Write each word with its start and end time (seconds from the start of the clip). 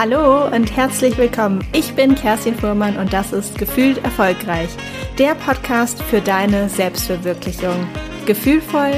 Hallo 0.00 0.46
und 0.46 0.76
herzlich 0.76 1.18
willkommen. 1.18 1.58
Ich 1.72 1.92
bin 1.92 2.14
Kerstin 2.14 2.54
Fuhrmann 2.54 2.98
und 2.98 3.12
das 3.12 3.32
ist 3.32 3.58
Gefühlt 3.58 3.98
Erfolgreich, 4.04 4.68
der 5.18 5.34
Podcast 5.34 6.00
für 6.04 6.20
deine 6.20 6.68
Selbstverwirklichung. 6.68 7.84
Gefühlvoll, 8.24 8.92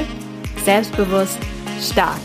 selbstbewusst, 0.63 1.39
stark. 1.81 2.19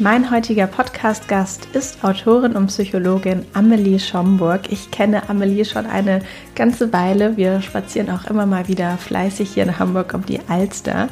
Mein 0.00 0.28
heutiger 0.28 0.66
Podcast-Gast 0.66 1.66
ist 1.74 2.02
Autorin 2.02 2.56
und 2.56 2.66
Psychologin 2.66 3.46
Amelie 3.52 4.00
Schomburg. 4.00 4.72
Ich 4.72 4.90
kenne 4.90 5.28
Amelie 5.28 5.66
schon 5.66 5.86
eine 5.86 6.22
ganze 6.56 6.92
Weile. 6.92 7.36
Wir 7.36 7.62
spazieren 7.62 8.10
auch 8.10 8.24
immer 8.24 8.44
mal 8.44 8.66
wieder 8.66 8.98
fleißig 8.98 9.54
hier 9.54 9.62
in 9.62 9.78
Hamburg 9.78 10.14
um 10.14 10.26
die 10.26 10.40
Alster. 10.48 11.08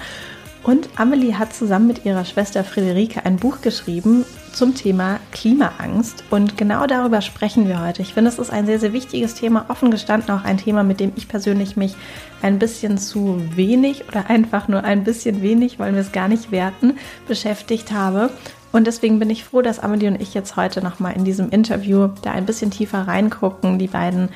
Und 0.67 0.89
Amelie 0.97 1.39
hat 1.39 1.55
zusammen 1.55 1.87
mit 1.87 2.05
ihrer 2.05 2.25
Schwester 2.25 2.65
Friederike 2.65 3.25
ein 3.25 3.37
Buch 3.37 3.61
geschrieben 3.61 4.25
zum 4.53 4.75
Thema 4.75 5.21
Klimaangst. 5.31 6.25
Und 6.29 6.59
genau 6.59 6.89
darüber 6.89 7.21
sprechen 7.21 7.69
wir 7.69 7.81
heute. 7.81 8.03
Ich 8.03 8.15
finde, 8.15 8.31
es 8.31 8.41
ist 8.41 8.51
ein 8.51 8.67
sehr, 8.67 8.81
sehr 8.81 8.93
wichtiges 8.93 9.35
Thema. 9.35 9.67
Offen 9.69 9.93
gestanden 9.93 10.35
auch 10.35 10.43
ein 10.43 10.59
Thema, 10.59 10.83
mit 10.83 10.99
dem 10.99 11.13
ich 11.15 11.29
persönlich 11.29 11.77
mich 11.77 11.95
ein 12.43 12.59
bisschen 12.59 12.99
zu 12.99 13.41
wenig 13.55 14.09
oder 14.09 14.29
einfach 14.29 14.67
nur 14.67 14.83
ein 14.83 15.05
bisschen 15.05 15.41
wenig, 15.41 15.79
wollen 15.79 15.95
wir 15.95 16.01
es 16.01 16.11
gar 16.11 16.27
nicht 16.27 16.51
werten, 16.51 16.99
beschäftigt 17.29 17.93
habe. 17.93 18.31
Und 18.73 18.89
deswegen 18.89 19.21
bin 19.21 19.31
ich 19.31 19.45
froh, 19.45 19.63
dass 19.63 19.79
Amelie 19.79 20.09
und 20.09 20.21
ich 20.21 20.35
jetzt 20.35 20.57
heute 20.57 20.83
nochmal 20.83 21.15
in 21.15 21.25
diesem 21.25 21.51
Interview 21.51 22.09
da 22.23 22.33
ein 22.33 22.45
bisschen 22.45 22.73
tiefer 22.73 23.07
reingucken. 23.07 23.79
Die 23.79 23.87
beiden 23.87 24.31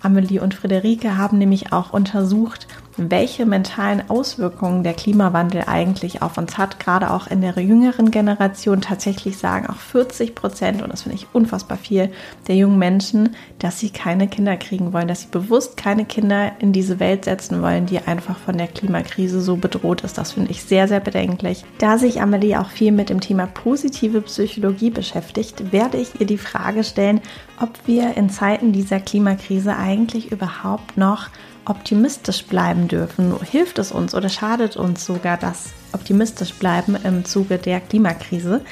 Amelie 0.00 0.40
und 0.40 0.54
Friederike 0.54 1.16
haben 1.16 1.38
nämlich 1.38 1.72
auch 1.72 1.92
untersucht, 1.92 2.68
welche 2.96 3.46
mentalen 3.46 4.08
Auswirkungen 4.10 4.82
der 4.82 4.94
Klimawandel 4.94 5.64
eigentlich 5.66 6.22
auf 6.22 6.36
uns 6.38 6.58
hat. 6.58 6.78
Gerade 6.78 7.10
auch 7.10 7.26
in 7.26 7.40
der 7.40 7.58
jüngeren 7.58 8.10
Generation 8.10 8.80
tatsächlich 8.80 9.38
sagen 9.38 9.66
auch 9.68 9.76
40 9.76 10.34
Prozent, 10.34 10.82
und 10.82 10.92
das 10.92 11.02
finde 11.02 11.16
ich 11.16 11.26
unfassbar 11.32 11.78
viel, 11.78 12.10
der 12.48 12.56
jungen 12.56 12.78
Menschen, 12.78 13.34
dass 13.58 13.78
sie 13.78 13.90
keine 13.90 14.28
Kinder 14.28 14.56
kriegen 14.56 14.92
wollen, 14.92 15.08
dass 15.08 15.22
sie 15.22 15.28
bewusst 15.30 15.76
keine 15.76 16.04
Kinder 16.04 16.52
in 16.58 16.72
diese 16.72 17.00
Welt 17.00 17.24
setzen 17.24 17.62
wollen, 17.62 17.86
die 17.86 18.00
einfach 18.00 18.36
von 18.38 18.58
der 18.58 18.68
Klimakrise 18.68 19.40
so 19.40 19.56
bedroht 19.56 20.02
ist. 20.02 20.18
Das 20.18 20.32
finde 20.32 20.50
ich 20.50 20.62
sehr, 20.62 20.88
sehr 20.88 21.00
bedenklich. 21.00 21.64
Da 21.78 21.98
sich 21.98 22.20
Amelie 22.20 22.58
auch 22.58 22.70
viel 22.70 22.92
mit 22.92 23.08
dem 23.08 23.20
Thema 23.20 23.46
positive 23.46 24.20
Psychologie 24.22 24.90
beschäftigt, 24.90 25.72
werde 25.72 25.98
ich 25.98 26.20
ihr 26.20 26.26
die 26.26 26.38
Frage 26.38 26.84
stellen, 26.84 27.20
ob 27.60 27.70
wir 27.86 28.16
in 28.16 28.28
Zeiten 28.28 28.72
dieser 28.72 29.00
Klimakrise 29.00 29.76
eigentlich 29.76 30.32
überhaupt 30.32 30.96
noch 30.96 31.28
optimistisch 31.64 32.44
bleiben 32.44 32.88
dürfen. 32.88 33.34
Hilft 33.42 33.78
es 33.78 33.92
uns 33.92 34.14
oder 34.14 34.28
schadet 34.28 34.76
uns 34.76 35.04
sogar 35.04 35.36
das 35.36 35.72
optimistisch 35.92 36.54
bleiben 36.54 36.96
im 37.04 37.24
Zuge 37.24 37.58
der 37.58 37.80
Klimakrise? 37.80 38.64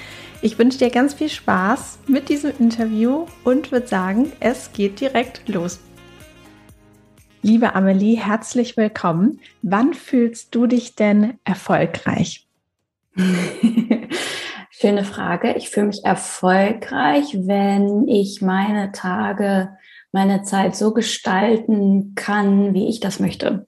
Ich 0.42 0.58
wünsche 0.58 0.78
dir 0.78 0.90
ganz 0.90 1.14
viel 1.14 1.28
Spaß 1.28 1.98
mit 2.06 2.28
diesem 2.28 2.52
Interview 2.58 3.26
und 3.44 3.72
würde 3.72 3.86
sagen, 3.86 4.32
es 4.40 4.72
geht 4.72 5.00
direkt 5.00 5.48
los. 5.48 5.80
Liebe 7.42 7.74
Amelie, 7.74 8.16
herzlich 8.16 8.76
willkommen. 8.76 9.40
Wann 9.62 9.94
fühlst 9.94 10.54
du 10.54 10.66
dich 10.66 10.94
denn 10.94 11.38
erfolgreich? 11.44 12.46
Schöne 14.70 15.04
Frage. 15.04 15.54
Ich 15.54 15.68
fühle 15.68 15.86
mich 15.86 16.04
erfolgreich, 16.04 17.36
wenn 17.46 18.08
ich 18.08 18.40
meine 18.40 18.92
Tage 18.92 19.76
meine 20.12 20.42
Zeit 20.42 20.74
so 20.74 20.92
gestalten 20.92 22.14
kann, 22.14 22.74
wie 22.74 22.88
ich 22.88 23.00
das 23.00 23.20
möchte, 23.20 23.66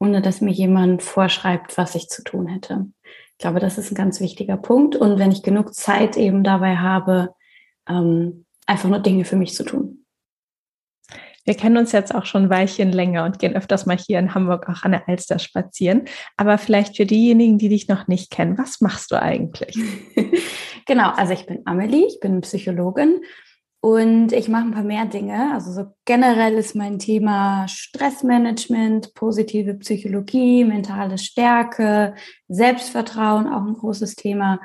ohne 0.00 0.22
dass 0.22 0.40
mir 0.40 0.52
jemand 0.52 1.02
vorschreibt, 1.02 1.78
was 1.78 1.94
ich 1.94 2.08
zu 2.08 2.22
tun 2.22 2.46
hätte. 2.46 2.86
Ich 3.32 3.38
glaube, 3.38 3.60
das 3.60 3.78
ist 3.78 3.90
ein 3.90 3.96
ganz 3.96 4.20
wichtiger 4.20 4.56
Punkt. 4.56 4.96
Und 4.96 5.18
wenn 5.18 5.32
ich 5.32 5.42
genug 5.42 5.74
Zeit 5.74 6.16
eben 6.16 6.44
dabei 6.44 6.76
habe, 6.76 7.34
ähm, 7.88 8.44
einfach 8.66 8.88
nur 8.88 9.00
Dinge 9.00 9.24
für 9.24 9.36
mich 9.36 9.54
zu 9.54 9.64
tun. 9.64 10.04
Wir 11.44 11.54
kennen 11.54 11.76
uns 11.76 11.92
jetzt 11.92 12.14
auch 12.14 12.24
schon 12.24 12.44
ein 12.44 12.50
Weilchen 12.50 12.90
länger 12.90 13.24
und 13.24 13.38
gehen 13.38 13.54
öfters 13.54 13.84
mal 13.84 13.98
hier 13.98 14.18
in 14.18 14.34
Hamburg 14.34 14.66
auch 14.68 14.82
an 14.84 14.92
der 14.92 15.06
Alster 15.08 15.38
spazieren. 15.38 16.04
Aber 16.38 16.56
vielleicht 16.56 16.96
für 16.96 17.04
diejenigen, 17.04 17.58
die 17.58 17.68
dich 17.68 17.86
noch 17.86 18.08
nicht 18.08 18.30
kennen, 18.30 18.56
was 18.56 18.80
machst 18.80 19.10
du 19.10 19.20
eigentlich? 19.20 19.76
genau, 20.86 21.10
also 21.10 21.34
ich 21.34 21.44
bin 21.44 21.60
Amelie, 21.66 22.06
ich 22.06 22.18
bin 22.20 22.40
Psychologin 22.40 23.20
und 23.84 24.32
ich 24.32 24.48
mache 24.48 24.64
ein 24.64 24.70
paar 24.70 24.82
mehr 24.82 25.04
Dinge. 25.04 25.52
Also 25.52 25.70
so 25.70 25.84
generell 26.06 26.54
ist 26.54 26.74
mein 26.74 26.98
Thema 26.98 27.68
Stressmanagement, 27.68 29.12
positive 29.12 29.74
Psychologie, 29.74 30.64
mentale 30.64 31.18
Stärke, 31.18 32.14
Selbstvertrauen 32.48 33.46
auch 33.46 33.60
ein 33.60 33.74
großes 33.74 34.14
Thema. 34.14 34.58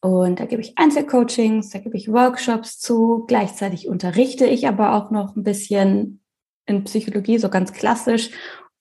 Und 0.00 0.40
da 0.40 0.46
gebe 0.46 0.60
ich 0.60 0.76
Einzelcoachings, 0.76 1.70
da 1.70 1.78
gebe 1.78 1.96
ich 1.96 2.10
Workshops 2.10 2.80
zu. 2.80 3.22
Gleichzeitig 3.28 3.86
unterrichte 3.86 4.46
ich 4.46 4.66
aber 4.66 4.96
auch 4.96 5.12
noch 5.12 5.36
ein 5.36 5.44
bisschen 5.44 6.20
in 6.66 6.82
Psychologie, 6.82 7.38
so 7.38 7.50
ganz 7.50 7.72
klassisch. 7.72 8.30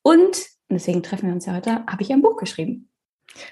Und 0.02 0.44
deswegen 0.72 1.04
treffen 1.04 1.28
wir 1.28 1.36
uns 1.36 1.46
ja 1.46 1.54
heute, 1.54 1.86
habe 1.86 2.02
ich 2.02 2.12
ein 2.12 2.24
Buch 2.24 2.38
geschrieben. 2.38 2.90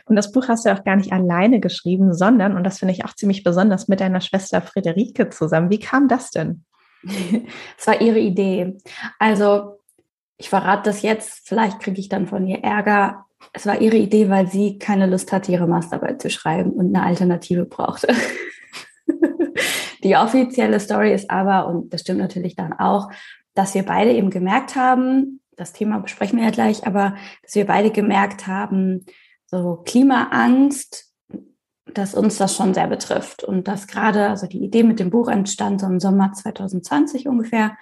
Und 0.05 0.15
das 0.15 0.31
Buch 0.31 0.47
hast 0.47 0.65
du 0.65 0.73
auch 0.73 0.83
gar 0.83 0.95
nicht 0.95 1.11
alleine 1.11 1.59
geschrieben, 1.59 2.13
sondern, 2.13 2.55
und 2.55 2.63
das 2.63 2.79
finde 2.79 2.93
ich 2.93 3.05
auch 3.05 3.15
ziemlich 3.15 3.43
besonders, 3.43 3.87
mit 3.87 3.99
deiner 3.99 4.21
Schwester 4.21 4.61
Friederike 4.61 5.29
zusammen. 5.29 5.69
Wie 5.69 5.79
kam 5.79 6.07
das 6.07 6.31
denn? 6.31 6.63
Es 7.77 7.87
war 7.87 7.99
ihre 7.99 8.19
Idee. 8.19 8.77
Also, 9.17 9.79
ich 10.37 10.49
verrate 10.49 10.89
das 10.89 11.01
jetzt, 11.01 11.47
vielleicht 11.47 11.79
kriege 11.79 11.99
ich 11.99 12.09
dann 12.09 12.27
von 12.27 12.45
ihr 12.47 12.63
Ärger. 12.63 13.25
Es 13.53 13.65
war 13.65 13.81
ihre 13.81 13.97
Idee, 13.97 14.29
weil 14.29 14.47
sie 14.47 14.77
keine 14.77 15.07
Lust 15.07 15.31
hatte, 15.31 15.51
ihre 15.51 15.67
Masterarbeit 15.67 16.21
zu 16.21 16.29
schreiben 16.29 16.71
und 16.71 16.95
eine 16.95 17.05
Alternative 17.05 17.65
brauchte. 17.65 18.13
Die 20.03 20.15
offizielle 20.15 20.79
Story 20.79 21.13
ist 21.13 21.29
aber, 21.29 21.67
und 21.67 21.93
das 21.93 22.01
stimmt 22.01 22.19
natürlich 22.19 22.55
dann 22.55 22.73
auch, 22.73 23.11
dass 23.53 23.75
wir 23.75 23.83
beide 23.83 24.11
eben 24.11 24.29
gemerkt 24.29 24.75
haben, 24.75 25.41
das 25.57 25.73
Thema 25.73 25.99
besprechen 25.99 26.39
wir 26.39 26.45
ja 26.45 26.51
gleich, 26.51 26.87
aber 26.87 27.15
dass 27.43 27.53
wir 27.55 27.65
beide 27.65 27.91
gemerkt 27.91 28.47
haben, 28.47 29.05
so 29.51 29.81
Klimaangst, 29.85 31.11
dass 31.93 32.15
uns 32.15 32.37
das 32.37 32.55
schon 32.55 32.73
sehr 32.73 32.87
betrifft 32.87 33.43
und 33.43 33.67
dass 33.67 33.87
gerade, 33.87 34.29
also 34.29 34.47
die 34.47 34.63
Idee 34.63 34.83
mit 34.83 34.99
dem 34.99 35.09
Buch 35.09 35.27
entstand 35.27 35.81
so 35.81 35.87
im 35.87 35.99
Sommer 35.99 36.31
2020 36.31 37.27
ungefähr. 37.27 37.77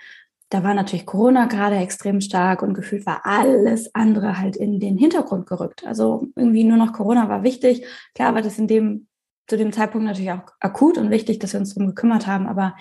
Da 0.50 0.64
war 0.64 0.74
natürlich 0.74 1.06
Corona 1.06 1.46
gerade 1.46 1.76
extrem 1.76 2.22
stark 2.22 2.64
und 2.64 2.74
gefühlt 2.74 3.06
war 3.06 3.22
alles 3.24 3.94
andere 3.94 4.40
halt 4.40 4.56
in 4.56 4.80
den 4.80 4.98
Hintergrund 4.98 5.46
gerückt. 5.46 5.86
Also 5.86 6.28
irgendwie 6.36 6.64
nur 6.64 6.78
noch 6.78 6.92
Corona 6.92 7.30
war 7.30 7.44
wichtig. 7.44 7.86
Klar 8.16 8.34
war 8.34 8.42
das 8.42 8.58
in 8.58 8.68
dem, 8.68 9.08
zu 9.48 9.58
dem 9.58 9.72
Zeitpunkt 9.72 10.08
natürlich 10.08 10.32
auch 10.32 10.42
akut 10.60 10.98
und 10.98 11.12
wichtig, 11.12 11.38
dass 11.38 11.54
wir 11.54 11.60
uns 11.60 11.76
darum 11.76 11.90
gekümmert 11.90 12.26
haben, 12.26 12.48
aber 12.48 12.76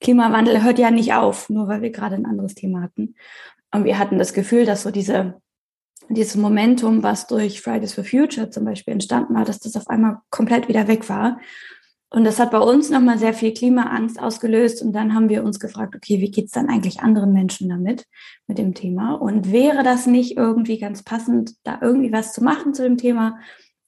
Klimawandel 0.00 0.64
hört 0.64 0.80
ja 0.80 0.90
nicht 0.90 1.14
auf, 1.14 1.48
nur 1.48 1.68
weil 1.68 1.80
wir 1.80 1.90
gerade 1.90 2.16
ein 2.16 2.26
anderes 2.26 2.56
Thema 2.56 2.82
hatten. 2.82 3.14
Und 3.72 3.84
wir 3.84 4.00
hatten 4.00 4.18
das 4.18 4.32
Gefühl, 4.32 4.66
dass 4.66 4.82
so 4.82 4.90
diese 4.90 5.40
dieses 6.08 6.36
Momentum, 6.36 7.02
was 7.02 7.26
durch 7.26 7.60
Fridays 7.60 7.94
for 7.94 8.04
Future 8.04 8.50
zum 8.50 8.64
Beispiel 8.64 8.92
entstanden 8.92 9.34
war, 9.34 9.44
dass 9.44 9.60
das 9.60 9.76
auf 9.76 9.88
einmal 9.88 10.18
komplett 10.30 10.68
wieder 10.68 10.88
weg 10.88 11.08
war. 11.08 11.38
Und 12.10 12.24
das 12.24 12.38
hat 12.38 12.50
bei 12.50 12.58
uns 12.58 12.90
nochmal 12.90 13.18
sehr 13.18 13.32
viel 13.32 13.54
Klimaangst 13.54 14.20
ausgelöst. 14.20 14.82
Und 14.82 14.92
dann 14.92 15.14
haben 15.14 15.30
wir 15.30 15.42
uns 15.44 15.58
gefragt, 15.58 15.96
okay, 15.96 16.20
wie 16.20 16.30
geht's 16.30 16.52
dann 16.52 16.68
eigentlich 16.68 17.00
anderen 17.00 17.32
Menschen 17.32 17.70
damit, 17.70 18.04
mit 18.46 18.58
dem 18.58 18.74
Thema? 18.74 19.14
Und 19.14 19.50
wäre 19.50 19.82
das 19.82 20.06
nicht 20.06 20.36
irgendwie 20.36 20.78
ganz 20.78 21.02
passend, 21.02 21.54
da 21.64 21.78
irgendwie 21.80 22.12
was 22.12 22.34
zu 22.34 22.44
machen 22.44 22.74
zu 22.74 22.82
dem 22.82 22.98
Thema? 22.98 23.38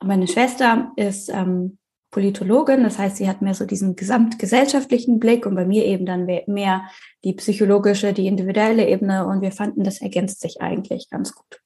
Meine 0.02 0.26
Schwester 0.26 0.92
ist 0.96 1.28
ähm, 1.28 1.76
Politologin, 2.10 2.82
das 2.82 2.98
heißt, 2.98 3.16
sie 3.16 3.28
hat 3.28 3.42
mehr 3.42 3.54
so 3.54 3.66
diesen 3.66 3.94
gesamtgesellschaftlichen 3.94 5.18
Blick 5.18 5.44
und 5.44 5.54
bei 5.54 5.66
mir 5.66 5.84
eben 5.84 6.06
dann 6.06 6.24
mehr 6.24 6.84
die 7.24 7.34
psychologische, 7.34 8.14
die 8.14 8.26
individuelle 8.26 8.88
Ebene. 8.88 9.26
Und 9.26 9.42
wir 9.42 9.52
fanden, 9.52 9.84
das 9.84 10.00
ergänzt 10.00 10.40
sich 10.40 10.62
eigentlich 10.62 11.10
ganz 11.10 11.34
gut. 11.34 11.63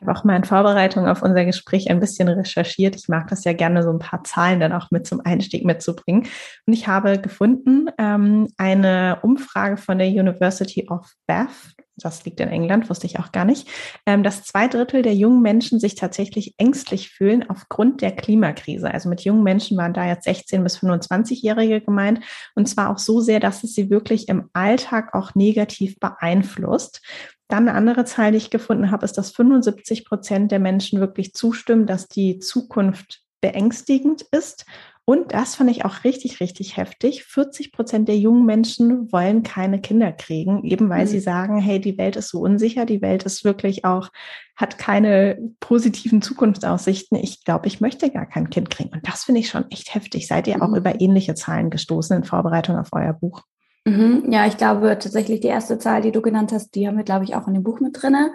Ich 0.00 0.06
habe 0.06 0.18
auch 0.18 0.24
mal 0.24 0.36
in 0.36 0.44
Vorbereitung 0.44 1.06
auf 1.06 1.22
unser 1.22 1.44
Gespräch 1.44 1.90
ein 1.90 2.00
bisschen 2.00 2.28
recherchiert. 2.28 2.96
Ich 2.96 3.08
mag 3.08 3.28
das 3.28 3.44
ja 3.44 3.52
gerne, 3.52 3.82
so 3.82 3.90
ein 3.90 3.98
paar 3.98 4.24
Zahlen 4.24 4.58
dann 4.58 4.72
auch 4.72 4.90
mit 4.90 5.06
zum 5.06 5.20
Einstieg 5.20 5.66
mitzubringen. 5.66 6.26
Und 6.66 6.72
ich 6.72 6.88
habe 6.88 7.18
gefunden 7.18 7.90
ähm, 7.98 8.48
eine 8.56 9.18
Umfrage 9.22 9.76
von 9.76 9.98
der 9.98 10.08
University 10.08 10.88
of 10.88 11.12
Bath, 11.26 11.74
das 12.02 12.24
liegt 12.24 12.40
in 12.40 12.48
England, 12.48 12.88
wusste 12.88 13.06
ich 13.06 13.18
auch 13.18 13.32
gar 13.32 13.44
nicht, 13.44 13.68
ähm, 14.06 14.22
dass 14.22 14.44
zwei 14.44 14.68
Drittel 14.68 15.02
der 15.02 15.14
jungen 15.14 15.42
Menschen 15.42 15.78
sich 15.78 15.94
tatsächlich 15.94 16.54
ängstlich 16.56 17.10
fühlen 17.10 17.48
aufgrund 17.48 18.00
der 18.00 18.12
Klimakrise. 18.12 18.90
Also 18.90 19.08
mit 19.08 19.22
jungen 19.22 19.42
Menschen 19.42 19.76
waren 19.76 19.92
da 19.92 20.06
jetzt 20.06 20.24
16 20.24 20.62
bis 20.64 20.78
25-Jährige 20.78 21.80
gemeint. 21.80 22.20
Und 22.54 22.68
zwar 22.68 22.90
auch 22.90 22.98
so 22.98 23.20
sehr, 23.20 23.40
dass 23.40 23.64
es 23.64 23.74
sie 23.74 23.90
wirklich 23.90 24.28
im 24.28 24.48
Alltag 24.52 25.14
auch 25.14 25.34
negativ 25.34 25.98
beeinflusst. 25.98 27.02
Dann 27.50 27.68
eine 27.68 27.76
andere 27.76 28.04
Zahl, 28.04 28.30
die 28.32 28.38
ich 28.38 28.50
gefunden 28.50 28.90
habe, 28.90 29.04
ist, 29.04 29.18
dass 29.18 29.32
75 29.32 30.04
Prozent 30.04 30.52
der 30.52 30.60
Menschen 30.60 31.00
wirklich 31.00 31.34
zustimmen, 31.34 31.86
dass 31.86 32.08
die 32.08 32.38
Zukunft 32.38 33.22
beängstigend 33.40 34.22
ist. 34.30 34.66
Und 35.04 35.32
das 35.32 35.56
fand 35.56 35.70
ich 35.70 35.84
auch 35.84 36.04
richtig, 36.04 36.38
richtig 36.38 36.76
heftig. 36.76 37.24
40 37.24 37.72
Prozent 37.72 38.06
der 38.06 38.16
jungen 38.16 38.46
Menschen 38.46 39.10
wollen 39.10 39.42
keine 39.42 39.80
Kinder 39.80 40.12
kriegen, 40.12 40.62
eben 40.62 40.88
weil 40.88 41.06
mhm. 41.06 41.08
sie 41.08 41.18
sagen, 41.18 41.58
hey, 41.58 41.80
die 41.80 41.98
Welt 41.98 42.14
ist 42.14 42.28
so 42.28 42.38
unsicher, 42.38 42.86
die 42.86 43.02
Welt 43.02 43.24
ist 43.24 43.42
wirklich 43.42 43.84
auch, 43.84 44.10
hat 44.54 44.78
keine 44.78 45.36
positiven 45.58 46.22
Zukunftsaussichten. 46.22 47.18
Ich 47.18 47.44
glaube, 47.44 47.66
ich 47.66 47.80
möchte 47.80 48.10
gar 48.10 48.26
kein 48.26 48.50
Kind 48.50 48.70
kriegen. 48.70 48.90
Und 48.90 49.08
das 49.08 49.24
finde 49.24 49.40
ich 49.40 49.48
schon 49.48 49.68
echt 49.72 49.94
heftig. 49.94 50.28
Seid 50.28 50.46
ihr 50.46 50.58
mhm. 50.58 50.62
auch 50.62 50.72
über 50.74 51.00
ähnliche 51.00 51.34
Zahlen 51.34 51.70
gestoßen 51.70 52.16
in 52.16 52.24
Vorbereitung 52.24 52.76
auf 52.76 52.90
euer 52.92 53.14
Buch? 53.14 53.42
Mhm. 53.90 54.30
Ja, 54.30 54.46
ich 54.46 54.56
glaube 54.56 54.98
tatsächlich 54.98 55.40
die 55.40 55.48
erste 55.48 55.78
Zahl, 55.78 56.02
die 56.02 56.12
du 56.12 56.22
genannt 56.22 56.52
hast, 56.52 56.74
die 56.74 56.86
haben 56.86 56.96
wir, 56.96 57.04
glaube 57.04 57.24
ich, 57.24 57.34
auch 57.34 57.48
in 57.48 57.54
dem 57.54 57.64
Buch 57.64 57.80
mit 57.80 58.00
drinne. 58.00 58.30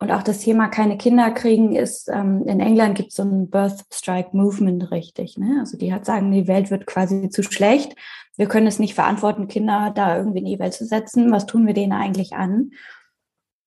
Und 0.00 0.12
auch 0.12 0.22
das 0.22 0.38
Thema 0.38 0.68
keine 0.68 0.96
Kinder 0.96 1.30
kriegen 1.30 1.74
ist, 1.74 2.08
ähm, 2.08 2.44
in 2.46 2.60
England 2.60 2.96
gibt 2.96 3.10
es 3.10 3.16
so 3.16 3.24
ein 3.24 3.50
Birth 3.50 3.84
Strike 3.92 4.30
Movement 4.32 4.90
richtig. 4.90 5.36
Ne? 5.36 5.56
Also 5.60 5.76
die 5.76 5.92
hat 5.92 6.06
sagen, 6.06 6.30
die 6.32 6.48
Welt 6.48 6.70
wird 6.70 6.86
quasi 6.86 7.28
zu 7.28 7.42
schlecht. 7.42 7.96
Wir 8.36 8.46
können 8.46 8.68
es 8.68 8.78
nicht 8.78 8.94
verantworten, 8.94 9.48
Kinder 9.48 9.92
da 9.94 10.16
irgendwie 10.16 10.38
in 10.38 10.44
die 10.44 10.58
Welt 10.58 10.72
zu 10.72 10.86
setzen. 10.86 11.32
Was 11.32 11.46
tun 11.46 11.66
wir 11.66 11.74
denen 11.74 11.92
eigentlich 11.92 12.34
an? 12.34 12.70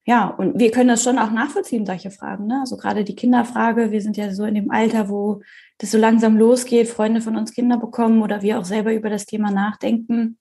Ja, 0.06 0.28
und 0.28 0.58
wir 0.58 0.72
können 0.72 0.90
das 0.90 1.04
schon 1.04 1.20
auch 1.20 1.32
nachvollziehen, 1.32 1.86
solche 1.86 2.10
Fragen. 2.10 2.48
Ne? 2.48 2.60
Also 2.62 2.78
gerade 2.78 3.04
die 3.04 3.16
Kinderfrage, 3.16 3.92
wir 3.92 4.02
sind 4.02 4.18
ja 4.18 4.34
so 4.34 4.46
in 4.46 4.56
dem 4.56 4.72
Alter, 4.72 5.10
wo 5.10 5.42
das 5.78 5.92
so 5.92 5.98
langsam 5.98 6.38
losgeht, 6.38 6.88
Freunde 6.88 7.22
von 7.22 7.36
uns 7.36 7.54
Kinder 7.54 7.78
bekommen 7.78 8.22
oder 8.24 8.42
wir 8.42 8.58
auch 8.58 8.66
selber 8.66 8.94
über 8.94 9.10
das 9.10 9.26
Thema 9.26 9.52
nachdenken 9.52 10.38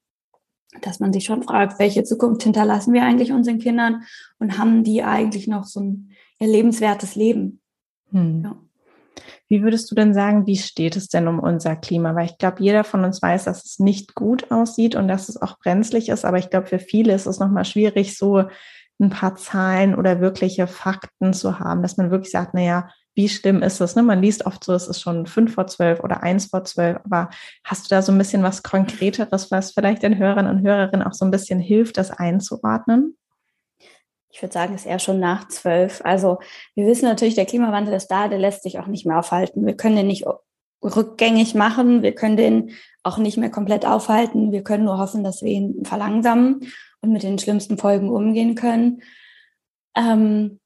dass 0.82 1.00
man 1.00 1.12
sich 1.12 1.24
schon 1.24 1.42
fragt, 1.42 1.78
welche 1.78 2.04
Zukunft 2.04 2.42
hinterlassen 2.42 2.92
wir 2.92 3.02
eigentlich 3.02 3.32
unseren 3.32 3.58
Kindern 3.58 4.04
und 4.38 4.58
haben 4.58 4.84
die 4.84 5.02
eigentlich 5.02 5.48
noch 5.48 5.64
so 5.64 5.80
ein 5.80 6.10
lebenswertes 6.40 7.16
Leben? 7.16 7.60
Hm. 8.12 8.42
Ja. 8.44 8.56
Wie 9.48 9.62
würdest 9.62 9.90
du 9.90 9.94
denn 9.96 10.14
sagen, 10.14 10.46
wie 10.46 10.56
steht 10.56 10.96
es 10.96 11.08
denn 11.08 11.26
um 11.26 11.40
unser 11.40 11.74
Klima? 11.74 12.14
Weil 12.14 12.26
ich 12.26 12.38
glaube, 12.38 12.62
jeder 12.62 12.84
von 12.84 13.04
uns 13.04 13.20
weiß, 13.20 13.44
dass 13.44 13.64
es 13.64 13.78
nicht 13.80 14.14
gut 14.14 14.50
aussieht 14.52 14.94
und 14.94 15.08
dass 15.08 15.28
es 15.28 15.40
auch 15.40 15.58
brenzlig 15.58 16.08
ist. 16.08 16.24
Aber 16.24 16.38
ich 16.38 16.50
glaube, 16.50 16.68
für 16.68 16.78
viele 16.78 17.14
ist 17.14 17.26
es 17.26 17.40
nochmal 17.40 17.64
schwierig, 17.64 18.16
so 18.16 18.44
ein 19.00 19.10
paar 19.10 19.34
Zahlen 19.34 19.94
oder 19.94 20.20
wirkliche 20.20 20.66
Fakten 20.66 21.32
zu 21.32 21.58
haben, 21.58 21.82
dass 21.82 21.96
man 21.96 22.10
wirklich 22.10 22.30
sagt, 22.30 22.54
naja, 22.54 22.90
wie 23.14 23.28
schlimm 23.28 23.62
ist 23.62 23.80
es? 23.80 23.96
Ne? 23.96 24.02
Man 24.02 24.22
liest 24.22 24.46
oft 24.46 24.62
so, 24.64 24.72
es 24.72 24.88
ist 24.88 25.00
schon 25.00 25.26
fünf 25.26 25.54
vor 25.54 25.66
zwölf 25.66 26.00
oder 26.00 26.22
eins 26.22 26.46
vor 26.46 26.64
zwölf, 26.64 26.98
aber 27.04 27.30
hast 27.64 27.84
du 27.84 27.94
da 27.94 28.02
so 28.02 28.12
ein 28.12 28.18
bisschen 28.18 28.42
was 28.42 28.62
Konkreteres, 28.62 29.50
was 29.50 29.72
vielleicht 29.72 30.02
den 30.02 30.18
Hörern 30.18 30.46
und 30.46 30.62
Hörerinnen 30.62 31.06
auch 31.06 31.12
so 31.12 31.24
ein 31.24 31.30
bisschen 31.30 31.60
hilft, 31.60 31.96
das 31.96 32.10
einzuordnen? 32.10 33.16
Ich 34.32 34.40
würde 34.40 34.52
sagen, 34.52 34.74
es 34.74 34.82
ist 34.82 34.86
eher 34.86 35.00
schon 35.00 35.18
nach 35.18 35.48
zwölf. 35.48 36.00
Also 36.04 36.38
wir 36.76 36.86
wissen 36.86 37.06
natürlich, 37.06 37.34
der 37.34 37.46
Klimawandel 37.46 37.94
ist 37.94 38.08
da, 38.08 38.28
der 38.28 38.38
lässt 38.38 38.62
sich 38.62 38.78
auch 38.78 38.86
nicht 38.86 39.04
mehr 39.04 39.18
aufhalten. 39.18 39.66
Wir 39.66 39.76
können 39.76 39.96
den 39.96 40.06
nicht 40.06 40.24
rückgängig 40.82 41.54
machen, 41.54 42.02
wir 42.02 42.14
können 42.14 42.36
den 42.36 42.70
auch 43.02 43.18
nicht 43.18 43.36
mehr 43.36 43.50
komplett 43.50 43.84
aufhalten. 43.84 44.52
Wir 44.52 44.62
können 44.62 44.84
nur 44.84 44.98
hoffen, 44.98 45.24
dass 45.24 45.42
wir 45.42 45.50
ihn 45.50 45.84
verlangsamen 45.84 46.60
und 47.00 47.12
mit 47.12 47.22
den 47.22 47.38
schlimmsten 47.38 47.78
Folgen 47.78 48.08
umgehen 48.08 48.54
können. 48.54 49.02
Ähm, 49.96 50.60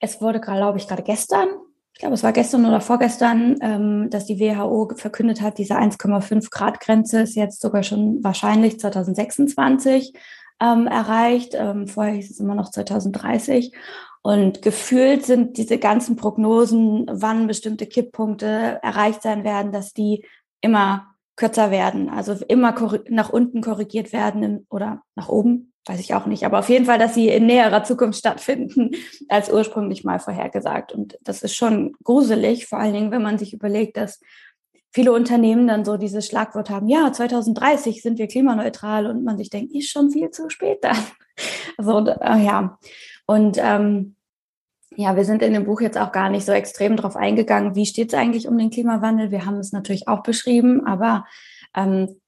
es 0.00 0.20
wurde, 0.20 0.40
glaube 0.40 0.78
ich, 0.78 0.88
gerade 0.88 1.02
gestern, 1.02 1.48
ich 1.92 2.00
glaube, 2.00 2.14
es 2.14 2.22
war 2.22 2.32
gestern 2.32 2.64
oder 2.64 2.80
vorgestern, 2.80 3.56
ähm, 3.60 4.08
dass 4.10 4.24
die 4.24 4.40
WHO 4.40 4.92
verkündet 4.96 5.42
hat, 5.42 5.58
diese 5.58 5.76
1,5 5.76 6.50
Grad 6.50 6.80
Grenze 6.80 7.20
ist 7.20 7.36
jetzt 7.36 7.60
sogar 7.60 7.82
schon 7.82 8.24
wahrscheinlich 8.24 8.80
2026 8.80 10.14
ähm, 10.60 10.86
erreicht. 10.86 11.54
Ähm, 11.54 11.86
vorher 11.86 12.14
hieß 12.14 12.30
es 12.30 12.40
immer 12.40 12.54
noch 12.54 12.70
2030. 12.70 13.74
Und 14.22 14.62
gefühlt 14.62 15.26
sind 15.26 15.58
diese 15.58 15.78
ganzen 15.78 16.16
Prognosen, 16.16 17.06
wann 17.10 17.46
bestimmte 17.46 17.86
Kipppunkte 17.86 18.78
erreicht 18.82 19.22
sein 19.22 19.44
werden, 19.44 19.72
dass 19.72 19.92
die 19.92 20.24
immer 20.60 21.14
kürzer 21.36 21.70
werden, 21.70 22.10
also 22.10 22.34
immer 22.48 22.74
nach 23.08 23.30
unten 23.30 23.62
korrigiert 23.62 24.12
werden 24.12 24.66
oder 24.68 25.02
nach 25.16 25.28
oben, 25.28 25.69
weiß 25.86 26.00
ich 26.00 26.14
auch 26.14 26.26
nicht, 26.26 26.44
aber 26.44 26.58
auf 26.58 26.68
jeden 26.68 26.84
Fall, 26.84 26.98
dass 26.98 27.14
sie 27.14 27.28
in 27.28 27.46
näherer 27.46 27.84
Zukunft 27.84 28.18
stattfinden 28.18 28.90
als 29.28 29.50
ursprünglich 29.50 30.04
mal 30.04 30.18
vorhergesagt. 30.18 30.92
Und 30.92 31.18
das 31.22 31.42
ist 31.42 31.54
schon 31.54 31.94
gruselig, 32.04 32.66
vor 32.66 32.78
allen 32.78 32.92
Dingen, 32.94 33.10
wenn 33.10 33.22
man 33.22 33.38
sich 33.38 33.52
überlegt, 33.52 33.96
dass 33.96 34.20
viele 34.92 35.12
Unternehmen 35.12 35.66
dann 35.66 35.84
so 35.84 35.96
dieses 35.96 36.26
Schlagwort 36.26 36.68
haben, 36.68 36.88
ja, 36.88 37.12
2030 37.12 38.02
sind 38.02 38.18
wir 38.18 38.26
klimaneutral 38.26 39.06
und 39.06 39.24
man 39.24 39.38
sich 39.38 39.50
denkt, 39.50 39.72
ist 39.74 39.90
schon 39.90 40.10
viel 40.10 40.30
zu 40.30 40.48
spät 40.50 40.78
dann. 40.82 40.96
Also, 41.78 42.06
ja. 42.06 42.78
Und 43.24 43.56
ähm, 43.58 44.14
ja, 44.94 45.16
wir 45.16 45.24
sind 45.24 45.40
in 45.40 45.54
dem 45.54 45.64
Buch 45.64 45.80
jetzt 45.80 45.96
auch 45.96 46.12
gar 46.12 46.28
nicht 46.28 46.44
so 46.44 46.52
extrem 46.52 46.96
darauf 46.96 47.16
eingegangen, 47.16 47.74
wie 47.74 47.86
steht 47.86 48.12
es 48.12 48.18
eigentlich 48.18 48.46
um 48.46 48.58
den 48.58 48.68
Klimawandel. 48.68 49.30
Wir 49.30 49.46
haben 49.46 49.56
es 49.56 49.72
natürlich 49.72 50.06
auch 50.06 50.22
beschrieben, 50.22 50.86
aber 50.86 51.24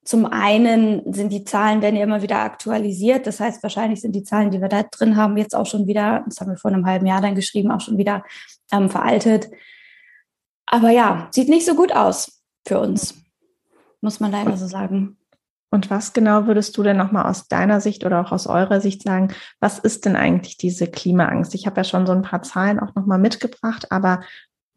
zum 0.05 0.27
einen 0.27 1.13
sind 1.13 1.31
die 1.33 1.45
Zahlen 1.45 1.83
werden 1.83 1.97
ja 1.97 2.05
immer 2.05 2.23
wieder 2.23 2.41
aktualisiert. 2.41 3.27
Das 3.27 3.41
heißt, 3.41 3.63
wahrscheinlich 3.63 4.01
sind 4.01 4.15
die 4.15 4.23
Zahlen, 4.23 4.51
die 4.51 4.61
wir 4.61 4.69
da 4.69 4.85
drin 4.85 5.17
haben, 5.17 5.37
jetzt 5.37 5.55
auch 5.55 5.67
schon 5.67 5.87
wieder, 5.87 6.25
das 6.27 6.41
haben 6.41 6.51
wir 6.51 6.57
vor 6.57 6.71
einem 6.71 6.87
halben 6.87 7.07
Jahr 7.07 7.21
dann 7.21 7.35
geschrieben, 7.35 7.71
auch 7.71 7.81
schon 7.81 7.99
wieder 7.99 8.25
ähm, 8.71 8.89
veraltet. 8.89 9.51
Aber 10.67 10.91
ja, 10.91 11.29
sieht 11.33 11.49
nicht 11.49 11.67
so 11.67 11.75
gut 11.75 11.93
aus 11.93 12.43
für 12.67 12.79
uns, 12.81 13.15
muss 14.01 14.21
man 14.21 14.31
leider 14.31 14.57
so 14.57 14.67
sagen. 14.67 15.19
Und 15.71 15.91
was 15.91 16.13
genau 16.13 16.47
würdest 16.47 16.77
du 16.77 16.83
denn 16.83 16.99
nochmal 16.99 17.25
aus 17.25 17.49
deiner 17.49 17.81
Sicht 17.81 18.05
oder 18.05 18.21
auch 18.21 18.31
aus 18.31 18.47
eurer 18.47 18.81
Sicht 18.81 19.03
sagen, 19.03 19.33
was 19.59 19.79
ist 19.79 20.05
denn 20.05 20.17
eigentlich 20.17 20.59
diese 20.59 20.87
Klimaangst? 20.87 21.55
Ich 21.55 21.67
habe 21.67 21.79
ja 21.79 21.85
schon 21.85 22.07
so 22.07 22.13
ein 22.13 22.23
paar 22.23 22.43
Zahlen 22.43 22.79
auch 22.79 22.95
nochmal 22.95 23.19
mitgebracht, 23.19 23.91
aber 23.91 24.21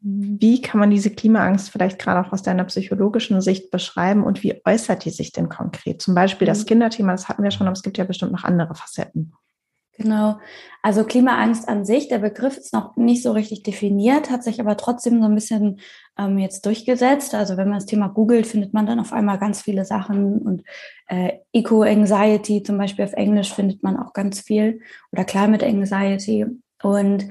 wie 0.08 0.62
kann 0.62 0.80
man 0.80 0.92
diese 0.92 1.10
Klimaangst 1.10 1.72
vielleicht 1.72 1.98
gerade 1.98 2.26
auch 2.26 2.32
aus 2.32 2.44
deiner 2.44 2.64
psychologischen 2.66 3.42
Sicht 3.42 3.72
beschreiben 3.72 4.24
und 4.24 4.44
wie 4.44 4.62
äußert 4.64 5.04
die 5.04 5.10
sich 5.10 5.32
denn 5.32 5.50
konkret? 5.50 6.00
Zum 6.00 6.14
Beispiel 6.14 6.46
das 6.46 6.62
mhm. 6.62 6.66
Kinderthema, 6.68 7.12
das 7.14 7.28
hatten 7.28 7.42
wir 7.42 7.50
schon, 7.50 7.66
aber 7.66 7.74
es 7.74 7.82
gibt 7.82 7.98
ja 7.98 8.04
bestimmt 8.04 8.32
noch 8.32 8.44
andere 8.44 8.76
Facetten. 8.76 9.34
Genau. 9.98 10.38
Also 10.84 11.06
Klimaangst 11.06 11.68
an 11.68 11.86
sich, 11.86 12.08
der 12.08 12.20
Begriff 12.20 12.58
ist 12.58 12.72
noch 12.72 12.96
nicht 12.98 13.24
so 13.24 13.32
richtig 13.32 13.64
definiert, 13.64 14.30
hat 14.30 14.44
sich 14.44 14.60
aber 14.60 14.78
trotzdem 14.78 15.22
so 15.22 15.26
ein 15.26 15.34
bisschen 15.34 15.80
ähm, 16.20 16.38
jetzt 16.38 16.68
durchgesetzt. 16.68 17.34
Also 17.34 17.58
wenn 17.58 17.70
man 17.70 17.80
das 17.80 17.88
Thema 17.88 18.10
googelt, 18.10 18.46
findet 18.46 18.74
man 18.74 18.86
dann 18.86 19.00
auf 19.00 19.12
einmal 19.12 19.40
ganz 19.40 19.64
viele 19.64 19.86
Sachen 19.86 20.38
und 20.40 20.64
äh, 21.08 21.40
Eco-Anxiety 21.52 22.62
zum 22.62 22.78
Beispiel 22.78 23.06
auf 23.06 23.14
Englisch 23.14 23.54
findet 23.54 23.82
man 23.82 23.98
auch 23.98 24.14
ganz 24.14 24.42
viel 24.42 24.82
oder 25.12 25.24
Climate 25.24 25.66
Anxiety. 25.66 26.46
Und 26.84 27.26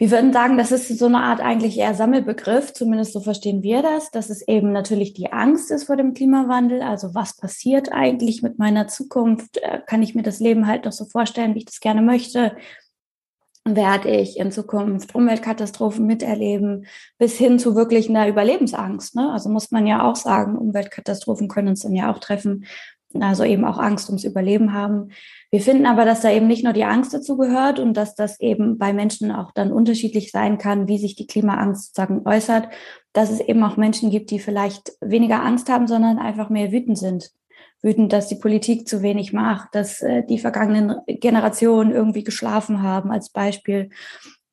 wir 0.00 0.10
würden 0.10 0.32
sagen, 0.32 0.56
das 0.56 0.72
ist 0.72 0.88
so 0.98 1.04
eine 1.04 1.20
Art 1.20 1.40
eigentlich 1.40 1.76
eher 1.76 1.92
Sammelbegriff, 1.92 2.72
zumindest 2.72 3.12
so 3.12 3.20
verstehen 3.20 3.62
wir 3.62 3.82
das, 3.82 4.10
dass 4.10 4.30
es 4.30 4.40
eben 4.48 4.72
natürlich 4.72 5.12
die 5.12 5.30
Angst 5.30 5.70
ist 5.70 5.84
vor 5.84 5.96
dem 5.96 6.14
Klimawandel. 6.14 6.80
Also 6.80 7.14
was 7.14 7.36
passiert 7.36 7.92
eigentlich 7.92 8.40
mit 8.40 8.58
meiner 8.58 8.88
Zukunft? 8.88 9.58
Äh, 9.58 9.82
kann 9.86 10.02
ich 10.02 10.14
mir 10.14 10.22
das 10.22 10.40
Leben 10.40 10.66
halt 10.66 10.86
noch 10.86 10.92
so 10.92 11.04
vorstellen, 11.04 11.54
wie 11.54 11.58
ich 11.58 11.64
das 11.66 11.80
gerne 11.80 12.00
möchte? 12.00 12.56
Werde 13.66 14.08
ich 14.08 14.38
in 14.38 14.50
Zukunft 14.50 15.14
Umweltkatastrophen 15.14 16.06
miterleben, 16.06 16.86
bis 17.18 17.36
hin 17.36 17.58
zu 17.58 17.76
wirklich 17.76 18.08
einer 18.08 18.26
Überlebensangst. 18.26 19.16
Ne? 19.16 19.30
Also 19.30 19.50
muss 19.50 19.70
man 19.70 19.86
ja 19.86 20.02
auch 20.02 20.16
sagen, 20.16 20.56
Umweltkatastrophen 20.56 21.46
können 21.46 21.68
uns 21.68 21.82
dann 21.82 21.94
ja 21.94 22.10
auch 22.10 22.20
treffen, 22.20 22.64
also 23.18 23.44
eben 23.44 23.64
auch 23.64 23.78
Angst 23.78 24.08
ums 24.08 24.24
Überleben 24.24 24.72
haben. 24.72 25.10
Wir 25.50 25.60
finden 25.60 25.86
aber, 25.86 26.04
dass 26.04 26.20
da 26.20 26.30
eben 26.30 26.46
nicht 26.46 26.62
nur 26.62 26.72
die 26.72 26.84
Angst 26.84 27.12
dazu 27.12 27.36
gehört 27.36 27.78
und 27.78 27.94
dass 27.94 28.14
das 28.14 28.38
eben 28.38 28.78
bei 28.78 28.92
Menschen 28.92 29.32
auch 29.32 29.50
dann 29.52 29.72
unterschiedlich 29.72 30.30
sein 30.30 30.58
kann, 30.58 30.86
wie 30.86 30.98
sich 30.98 31.16
die 31.16 31.26
Klimaangst 31.26 31.86
sozusagen 31.86 32.26
äußert, 32.26 32.68
dass 33.12 33.30
es 33.30 33.40
eben 33.40 33.62
auch 33.64 33.76
Menschen 33.76 34.10
gibt, 34.10 34.30
die 34.30 34.38
vielleicht 34.38 34.92
weniger 35.00 35.42
Angst 35.42 35.68
haben, 35.68 35.88
sondern 35.88 36.18
einfach 36.18 36.50
mehr 36.50 36.70
wütend 36.70 36.98
sind. 36.98 37.30
Wütend, 37.82 38.12
dass 38.12 38.28
die 38.28 38.36
Politik 38.36 38.86
zu 38.86 39.02
wenig 39.02 39.32
macht, 39.32 39.74
dass 39.74 40.02
äh, 40.02 40.22
die 40.24 40.38
vergangenen 40.38 40.96
Generationen 41.06 41.92
irgendwie 41.92 42.24
geschlafen 42.24 42.82
haben 42.82 43.10
als 43.10 43.30
Beispiel 43.30 43.90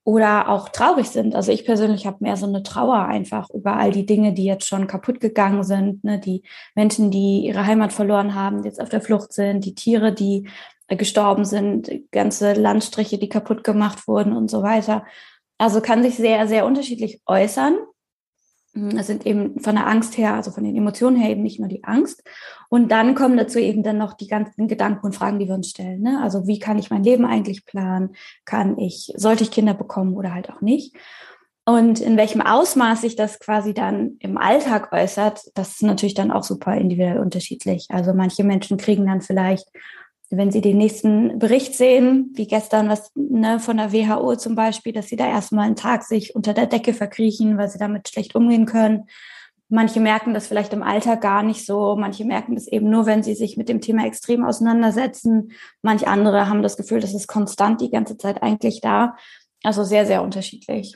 oder 0.07 0.47
auch 0.47 0.69
traurig 0.69 1.09
sind. 1.09 1.35
Also 1.35 1.51
ich 1.51 1.65
persönlich 1.65 2.07
habe 2.07 2.19
mehr 2.21 2.37
so 2.37 2.45
eine 2.45 2.63
Trauer 2.63 2.99
einfach 3.07 3.49
über 3.49 3.75
all 3.75 3.91
die 3.91 4.05
Dinge, 4.05 4.31
die 4.31 4.45
jetzt 4.45 4.65
schon 4.65 4.87
kaputt 4.87 5.19
gegangen 5.19 5.63
sind, 5.65 6.05
ne? 6.05 6.17
die 6.17 6.43
Menschen, 6.75 7.11
die 7.11 7.45
ihre 7.45 7.65
Heimat 7.65 7.91
verloren 7.91 8.33
haben, 8.33 8.61
die 8.61 8.69
jetzt 8.69 8.79
auf 8.79 8.87
der 8.87 9.01
Flucht 9.01 9.33
sind, 9.33 9.65
die 9.65 9.75
Tiere, 9.75 10.13
die 10.13 10.47
äh, 10.87 10.95
gestorben 10.95 11.43
sind, 11.43 11.91
ganze 12.11 12.53
Landstriche, 12.53 13.17
die 13.17 13.27
kaputt 13.27 13.65
gemacht 13.65 14.07
wurden 14.07 14.31
und 14.31 14.49
so 14.49 14.63
weiter. 14.63 15.05
Also 15.57 15.81
kann 15.81 16.03
sich 16.03 16.15
sehr, 16.15 16.47
sehr 16.47 16.65
unterschiedlich 16.65 17.19
äußern. 17.25 17.75
Mhm, 18.77 18.97
es 18.97 19.07
sind 19.07 19.25
eben 19.25 19.59
von 19.59 19.75
der 19.75 19.87
Angst 19.87 20.17
her, 20.17 20.35
also 20.35 20.51
von 20.51 20.63
den 20.63 20.75
Emotionen 20.75 21.17
her 21.17 21.31
eben 21.31 21.41
nicht 21.41 21.59
nur 21.59 21.67
die 21.67 21.83
Angst. 21.83 22.23
Und 22.69 22.91
dann 22.91 23.15
kommen 23.15 23.35
dazu 23.35 23.57
eben 23.57 23.81
dann 23.81 23.97
noch 23.97 24.13
die 24.13 24.27
ganzen 24.27 24.67
Gedanken 24.67 25.05
und 25.07 25.15
Fragen, 25.15 25.39
die 25.39 25.47
wir 25.47 25.55
uns 25.55 25.69
stellen. 25.69 26.01
Ne? 26.01 26.19
Also 26.21 26.45
wie 26.45 26.59
kann 26.59 26.77
ich 26.77 26.91
mein 26.91 27.03
Leben 27.03 27.25
eigentlich 27.25 27.65
planen? 27.65 28.15
Kann 28.45 28.77
ich, 28.77 29.11
sollte 29.15 29.43
ich 29.43 29.51
Kinder 29.51 29.73
bekommen 29.73 30.13
oder 30.13 30.33
halt 30.33 30.51
auch 30.51 30.61
nicht? 30.61 30.95
Und 31.65 31.99
in 31.99 32.15
welchem 32.15 32.41
Ausmaß 32.41 33.01
sich 33.01 33.15
das 33.15 33.39
quasi 33.39 33.73
dann 33.73 34.15
im 34.19 34.37
Alltag 34.37 34.93
äußert, 34.93 35.41
das 35.55 35.71
ist 35.71 35.83
natürlich 35.83 36.13
dann 36.13 36.31
auch 36.31 36.43
super 36.43 36.75
individuell 36.75 37.19
unterschiedlich. 37.19 37.87
Also 37.89 38.13
manche 38.13 38.43
Menschen 38.43 38.77
kriegen 38.77 39.05
dann 39.07 39.21
vielleicht 39.21 39.67
wenn 40.29 40.51
Sie 40.51 40.61
den 40.61 40.77
nächsten 40.77 41.39
Bericht 41.39 41.75
sehen, 41.75 42.31
wie 42.35 42.47
gestern 42.47 42.89
was 42.89 43.11
ne, 43.15 43.59
von 43.59 43.77
der 43.77 43.93
WHO 43.93 44.35
zum 44.35 44.55
Beispiel, 44.55 44.91
dass 44.91 45.07
Sie 45.07 45.15
da 45.15 45.27
erstmal 45.27 45.65
einen 45.65 45.75
Tag 45.75 46.03
sich 46.03 46.35
unter 46.35 46.53
der 46.53 46.65
Decke 46.65 46.93
verkriechen, 46.93 47.57
weil 47.57 47.69
Sie 47.69 47.79
damit 47.79 48.09
schlecht 48.09 48.35
umgehen 48.35 48.65
können. 48.65 49.05
Manche 49.69 49.99
merken 49.99 50.33
das 50.33 50.47
vielleicht 50.47 50.71
im 50.71 50.83
Alltag 50.83 51.21
gar 51.21 51.43
nicht 51.43 51.65
so. 51.65 51.95
Manche 51.97 52.23
merken 52.23 52.55
das 52.55 52.67
eben 52.67 52.89
nur, 52.89 53.05
wenn 53.05 53.21
sie 53.21 53.35
sich 53.35 53.57
mit 53.57 53.67
dem 53.67 53.81
Thema 53.81 54.05
extrem 54.05 54.45
auseinandersetzen. 54.45 55.51
Manche 55.81 56.07
andere 56.07 56.47
haben 56.47 56.61
das 56.61 56.77
Gefühl, 56.77 57.01
das 57.01 57.13
ist 57.13 57.27
konstant 57.27 57.81
die 57.81 57.89
ganze 57.89 58.17
Zeit 58.17 58.41
eigentlich 58.41 58.79
da. 58.79 59.17
Also 59.63 59.83
sehr, 59.83 60.05
sehr 60.05 60.23
unterschiedlich. 60.23 60.95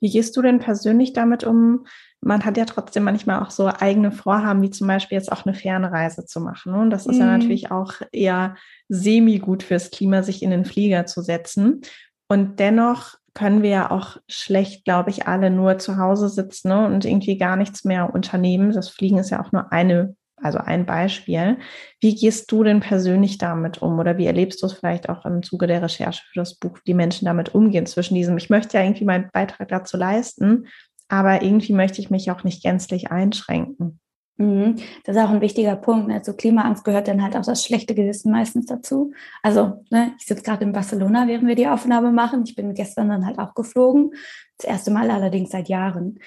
Wie 0.00 0.10
gehst 0.10 0.36
du 0.36 0.42
denn 0.42 0.58
persönlich 0.58 1.12
damit 1.12 1.44
um? 1.44 1.86
Man 2.22 2.44
hat 2.44 2.56
ja 2.56 2.66
trotzdem 2.66 3.04
manchmal 3.04 3.42
auch 3.42 3.50
so 3.50 3.66
eigene 3.66 4.12
Vorhaben, 4.12 4.62
wie 4.62 4.70
zum 4.70 4.86
Beispiel 4.86 5.16
jetzt 5.16 5.32
auch 5.32 5.46
eine 5.46 5.54
Fernreise 5.54 6.26
zu 6.26 6.40
machen. 6.40 6.74
Und 6.74 6.90
das 6.90 7.06
ist 7.06 7.14
mhm. 7.16 7.20
ja 7.20 7.38
natürlich 7.38 7.70
auch 7.70 7.94
eher 8.12 8.56
semi-gut 8.88 9.62
fürs 9.62 9.90
Klima, 9.90 10.22
sich 10.22 10.42
in 10.42 10.50
den 10.50 10.64
Flieger 10.64 11.06
zu 11.06 11.22
setzen. 11.22 11.80
Und 12.28 12.60
dennoch 12.60 13.16
können 13.34 13.62
wir 13.62 13.70
ja 13.70 13.90
auch 13.90 14.16
schlecht, 14.28 14.84
glaube 14.84 15.10
ich, 15.10 15.26
alle 15.26 15.50
nur 15.50 15.78
zu 15.78 15.96
Hause 15.96 16.28
sitzen 16.28 16.68
ne, 16.68 16.86
und 16.86 17.04
irgendwie 17.04 17.38
gar 17.38 17.56
nichts 17.56 17.84
mehr 17.84 18.12
unternehmen. 18.12 18.72
Das 18.72 18.88
Fliegen 18.88 19.18
ist 19.18 19.30
ja 19.30 19.42
auch 19.42 19.52
nur 19.52 19.72
eine, 19.72 20.16
also 20.36 20.58
ein 20.58 20.86
Beispiel. 20.86 21.58
Wie 22.00 22.14
gehst 22.14 22.50
du 22.50 22.64
denn 22.64 22.80
persönlich 22.80 23.38
damit 23.38 23.82
um 23.82 23.98
oder 23.98 24.18
wie 24.18 24.26
erlebst 24.26 24.62
du 24.62 24.66
es 24.66 24.72
vielleicht 24.72 25.08
auch 25.08 25.24
im 25.24 25.42
Zuge 25.42 25.66
der 25.66 25.82
Recherche 25.82 26.22
für 26.32 26.40
das 26.40 26.54
Buch, 26.56 26.78
die 26.86 26.94
Menschen 26.94 27.24
damit 27.24 27.54
umgehen 27.54 27.86
zwischen 27.86 28.14
diesem, 28.14 28.36
ich 28.36 28.50
möchte 28.50 28.76
ja 28.78 28.84
irgendwie 28.84 29.04
meinen 29.04 29.30
Beitrag 29.32 29.68
dazu 29.68 29.96
leisten, 29.96 30.66
aber 31.10 31.42
irgendwie 31.42 31.72
möchte 31.72 32.00
ich 32.00 32.10
mich 32.10 32.30
auch 32.30 32.44
nicht 32.44 32.62
gänzlich 32.62 33.10
einschränken? 33.10 34.00
Mhm. 34.40 34.76
Das 35.04 35.16
ist 35.16 35.22
auch 35.22 35.28
ein 35.28 35.42
wichtiger 35.42 35.76
Punkt. 35.76 36.08
Ne? 36.08 36.22
Zu 36.22 36.34
Klimaangst 36.34 36.82
gehört 36.82 37.08
dann 37.08 37.22
halt 37.22 37.36
auch 37.36 37.44
das 37.44 37.62
schlechte 37.62 37.94
Gewissen 37.94 38.32
meistens 38.32 38.64
dazu. 38.66 39.12
Also, 39.42 39.84
ne, 39.90 40.14
ich 40.18 40.24
sitze 40.24 40.42
gerade 40.42 40.64
in 40.64 40.72
Barcelona, 40.72 41.28
während 41.28 41.46
wir 41.46 41.56
die 41.56 41.68
Aufnahme 41.68 42.10
machen. 42.10 42.44
Ich 42.44 42.54
bin 42.54 42.72
gestern 42.72 43.10
dann 43.10 43.26
halt 43.26 43.38
auch 43.38 43.54
geflogen. 43.54 44.14
Das 44.56 44.66
erste 44.66 44.90
Mal 44.90 45.10
allerdings 45.10 45.50
seit 45.50 45.68
Jahren. 45.68 46.20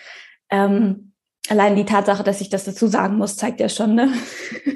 Ähm, 0.52 1.14
allein 1.50 1.76
die 1.76 1.86
Tatsache, 1.86 2.24
dass 2.24 2.40
ich 2.40 2.50
das 2.50 2.66
dazu 2.66 2.86
sagen 2.86 3.18
muss, 3.18 3.36
zeigt 3.36 3.60
ja 3.60 3.68
schon, 3.68 3.96
ne? 3.96 4.14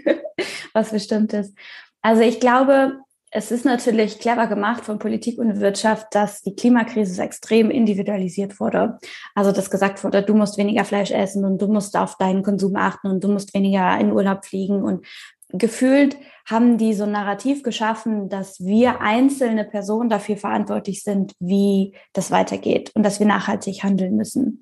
was 0.74 0.90
bestimmt 0.92 1.34
ist. 1.34 1.56
Also 2.02 2.24
ich 2.24 2.40
glaube, 2.40 3.02
es 3.32 3.52
ist 3.52 3.66
natürlich 3.66 4.20
clever 4.20 4.48
gemacht 4.48 4.86
von 4.86 5.00
Politik 5.00 5.38
und 5.38 5.60
Wirtschaft, 5.60 6.08
dass 6.12 6.42
die 6.42 6.56
Klimakrise 6.56 7.22
extrem 7.22 7.70
individualisiert 7.70 8.60
wurde. 8.60 8.98
Also, 9.36 9.52
dass 9.52 9.70
gesagt 9.70 10.04
wurde, 10.04 10.24
du 10.24 10.34
musst 10.34 10.58
weniger 10.58 10.86
Fleisch 10.86 11.12
essen 11.12 11.44
und 11.44 11.62
du 11.62 11.68
musst 11.68 11.98
auf 11.98 12.18
deinen 12.18 12.42
Konsum 12.42 12.76
achten 12.78 13.08
und 13.08 13.24
du 13.24 13.28
musst 13.28 13.54
weniger 13.54 14.00
in 14.00 14.14
Urlaub 14.14 14.46
fliegen. 14.46 14.82
Und 14.82 15.06
gefühlt 15.50 16.18
haben 16.46 16.78
die 16.78 16.94
so 16.94 17.04
ein 17.04 17.12
Narrativ 17.12 17.64
geschaffen, 17.64 18.30
dass 18.30 18.64
wir 18.64 19.02
einzelne 19.02 19.66
Personen 19.66 20.10
dafür 20.10 20.38
verantwortlich 20.38 21.04
sind, 21.04 21.34
wie 21.40 21.96
das 22.14 22.32
weitergeht 22.32 22.92
und 22.96 23.04
dass 23.04 23.20
wir 23.20 23.28
nachhaltig 23.28 23.84
handeln 23.84 24.16
müssen. 24.16 24.62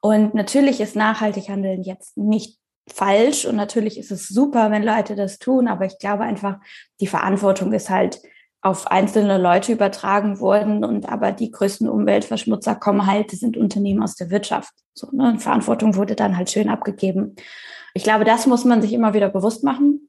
Und 0.00 0.34
natürlich 0.34 0.80
ist 0.80 0.94
nachhaltig 0.94 1.48
handeln 1.48 1.82
jetzt 1.82 2.16
nicht 2.16 2.58
falsch 2.86 3.46
und 3.46 3.56
natürlich 3.56 3.98
ist 3.98 4.10
es 4.10 4.28
super, 4.28 4.70
wenn 4.70 4.82
Leute 4.82 5.16
das 5.16 5.38
tun, 5.38 5.68
aber 5.68 5.86
ich 5.86 5.98
glaube 5.98 6.24
einfach, 6.24 6.58
die 7.00 7.06
Verantwortung 7.06 7.72
ist 7.72 7.90
halt 7.90 8.20
auf 8.60 8.86
einzelne 8.86 9.36
Leute 9.36 9.72
übertragen 9.72 10.40
worden 10.40 10.84
und 10.84 11.08
aber 11.08 11.32
die 11.32 11.50
größten 11.50 11.88
Umweltverschmutzer 11.88 12.74
kommen 12.74 13.06
halt, 13.06 13.32
das 13.32 13.40
sind 13.40 13.56
Unternehmen 13.56 14.02
aus 14.02 14.14
der 14.16 14.30
Wirtschaft. 14.30 14.72
So, 14.94 15.08
ne? 15.12 15.28
Und 15.28 15.42
Verantwortung 15.42 15.96
wurde 15.96 16.14
dann 16.14 16.36
halt 16.36 16.50
schön 16.50 16.70
abgegeben. 16.70 17.36
Ich 17.92 18.04
glaube, 18.04 18.24
das 18.24 18.46
muss 18.46 18.64
man 18.64 18.80
sich 18.80 18.94
immer 18.94 19.12
wieder 19.12 19.28
bewusst 19.28 19.64
machen 19.64 20.08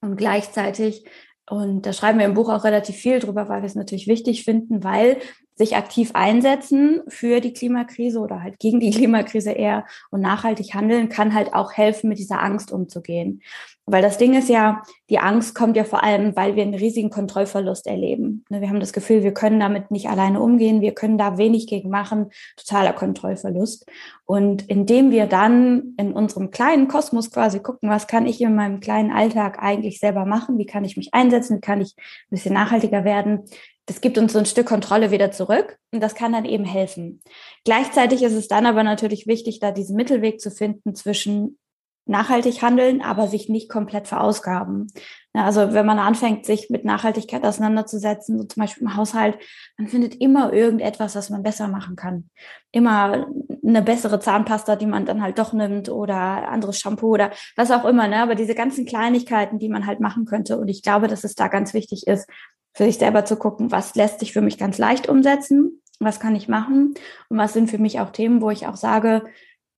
und 0.00 0.16
gleichzeitig 0.16 1.04
und 1.50 1.84
da 1.84 1.92
schreiben 1.92 2.20
wir 2.20 2.26
im 2.26 2.34
Buch 2.34 2.48
auch 2.48 2.64
relativ 2.64 2.96
viel 2.96 3.18
drüber, 3.18 3.48
weil 3.48 3.62
wir 3.62 3.66
es 3.66 3.74
natürlich 3.74 4.06
wichtig 4.06 4.44
finden, 4.44 4.84
weil 4.84 5.18
sich 5.62 5.76
aktiv 5.76 6.10
einsetzen 6.14 7.02
für 7.08 7.40
die 7.40 7.52
Klimakrise 7.52 8.18
oder 8.18 8.42
halt 8.42 8.58
gegen 8.58 8.80
die 8.80 8.90
Klimakrise 8.90 9.52
eher 9.52 9.86
und 10.10 10.20
nachhaltig 10.20 10.74
handeln, 10.74 11.08
kann 11.08 11.34
halt 11.34 11.54
auch 11.54 11.72
helfen, 11.72 12.08
mit 12.08 12.18
dieser 12.18 12.42
Angst 12.42 12.72
umzugehen. 12.72 13.42
Weil 13.84 14.02
das 14.02 14.16
Ding 14.16 14.34
ist 14.34 14.48
ja, 14.48 14.82
die 15.10 15.18
Angst 15.18 15.56
kommt 15.56 15.76
ja 15.76 15.82
vor 15.82 16.04
allem, 16.04 16.36
weil 16.36 16.54
wir 16.54 16.62
einen 16.62 16.74
riesigen 16.74 17.10
Kontrollverlust 17.10 17.88
erleben. 17.88 18.44
Ne, 18.48 18.60
wir 18.60 18.68
haben 18.68 18.78
das 18.78 18.92
Gefühl, 18.92 19.24
wir 19.24 19.34
können 19.34 19.58
damit 19.58 19.90
nicht 19.90 20.08
alleine 20.08 20.40
umgehen, 20.40 20.80
wir 20.80 20.94
können 20.94 21.18
da 21.18 21.36
wenig 21.36 21.66
gegen 21.66 21.90
machen, 21.90 22.30
totaler 22.56 22.92
Kontrollverlust. 22.92 23.86
Und 24.24 24.68
indem 24.68 25.10
wir 25.10 25.26
dann 25.26 25.94
in 25.98 26.12
unserem 26.12 26.52
kleinen 26.52 26.86
Kosmos 26.86 27.32
quasi 27.32 27.58
gucken, 27.58 27.90
was 27.90 28.06
kann 28.06 28.26
ich 28.26 28.40
in 28.40 28.54
meinem 28.54 28.78
kleinen 28.78 29.10
Alltag 29.10 29.58
eigentlich 29.60 29.98
selber 29.98 30.26
machen, 30.26 30.58
wie 30.58 30.66
kann 30.66 30.84
ich 30.84 30.96
mich 30.96 31.12
einsetzen, 31.12 31.56
wie 31.56 31.60
kann 31.60 31.80
ich 31.80 31.96
ein 31.96 32.30
bisschen 32.30 32.54
nachhaltiger 32.54 33.04
werden, 33.04 33.40
das 33.86 34.00
gibt 34.00 34.16
uns 34.18 34.32
so 34.32 34.38
ein 34.38 34.46
Stück 34.46 34.66
Kontrolle 34.66 35.10
wieder 35.10 35.32
zurück 35.32 35.78
und 35.92 36.00
das 36.00 36.14
kann 36.14 36.32
dann 36.32 36.44
eben 36.44 36.64
helfen. 36.64 37.20
Gleichzeitig 37.64 38.22
ist 38.22 38.34
es 38.34 38.48
dann 38.48 38.66
aber 38.66 38.82
natürlich 38.84 39.26
wichtig, 39.26 39.60
da 39.60 39.72
diesen 39.72 39.96
Mittelweg 39.96 40.40
zu 40.40 40.50
finden 40.50 40.94
zwischen 40.94 41.58
nachhaltig 42.04 42.62
handeln, 42.62 43.00
aber 43.00 43.28
sich 43.28 43.48
nicht 43.48 43.68
komplett 43.68 44.08
verausgaben. 44.08 44.88
Also 45.34 45.72
wenn 45.72 45.86
man 45.86 45.98
anfängt, 45.98 46.44
sich 46.44 46.68
mit 46.68 46.84
Nachhaltigkeit 46.84 47.44
auseinanderzusetzen, 47.44 48.38
so 48.38 48.44
zum 48.44 48.60
Beispiel 48.60 48.82
im 48.82 48.96
Haushalt, 48.96 49.38
man 49.78 49.88
findet 49.88 50.16
immer 50.16 50.52
irgendetwas, 50.52 51.14
was 51.14 51.30
man 51.30 51.42
besser 51.42 51.68
machen 51.68 51.94
kann. 51.94 52.28
Immer 52.72 53.28
eine 53.64 53.82
bessere 53.82 54.18
Zahnpasta, 54.18 54.76
die 54.76 54.86
man 54.86 55.06
dann 55.06 55.22
halt 55.22 55.38
doch 55.38 55.52
nimmt 55.52 55.88
oder 55.88 56.48
anderes 56.48 56.80
Shampoo 56.80 57.12
oder 57.12 57.30
was 57.56 57.70
auch 57.70 57.84
immer. 57.84 58.08
Ne? 58.08 58.20
Aber 58.20 58.34
diese 58.34 58.54
ganzen 58.54 58.84
Kleinigkeiten, 58.84 59.58
die 59.58 59.68
man 59.68 59.86
halt 59.86 60.00
machen 60.00 60.24
könnte. 60.24 60.58
Und 60.58 60.68
ich 60.68 60.82
glaube, 60.82 61.06
dass 61.06 61.24
es 61.24 61.36
da 61.36 61.46
ganz 61.48 61.72
wichtig 61.72 62.06
ist, 62.08 62.28
für 62.74 62.84
sich 62.84 62.98
selber 62.98 63.24
zu 63.24 63.36
gucken, 63.36 63.70
was 63.70 63.94
lässt 63.94 64.20
sich 64.20 64.32
für 64.32 64.40
mich 64.40 64.58
ganz 64.58 64.78
leicht 64.78 65.08
umsetzen, 65.08 65.82
was 66.00 66.20
kann 66.20 66.34
ich 66.34 66.48
machen 66.48 66.94
und 67.28 67.38
was 67.38 67.52
sind 67.52 67.70
für 67.70 67.78
mich 67.78 68.00
auch 68.00 68.10
Themen, 68.10 68.40
wo 68.40 68.50
ich 68.50 68.66
auch 68.66 68.76
sage, 68.76 69.24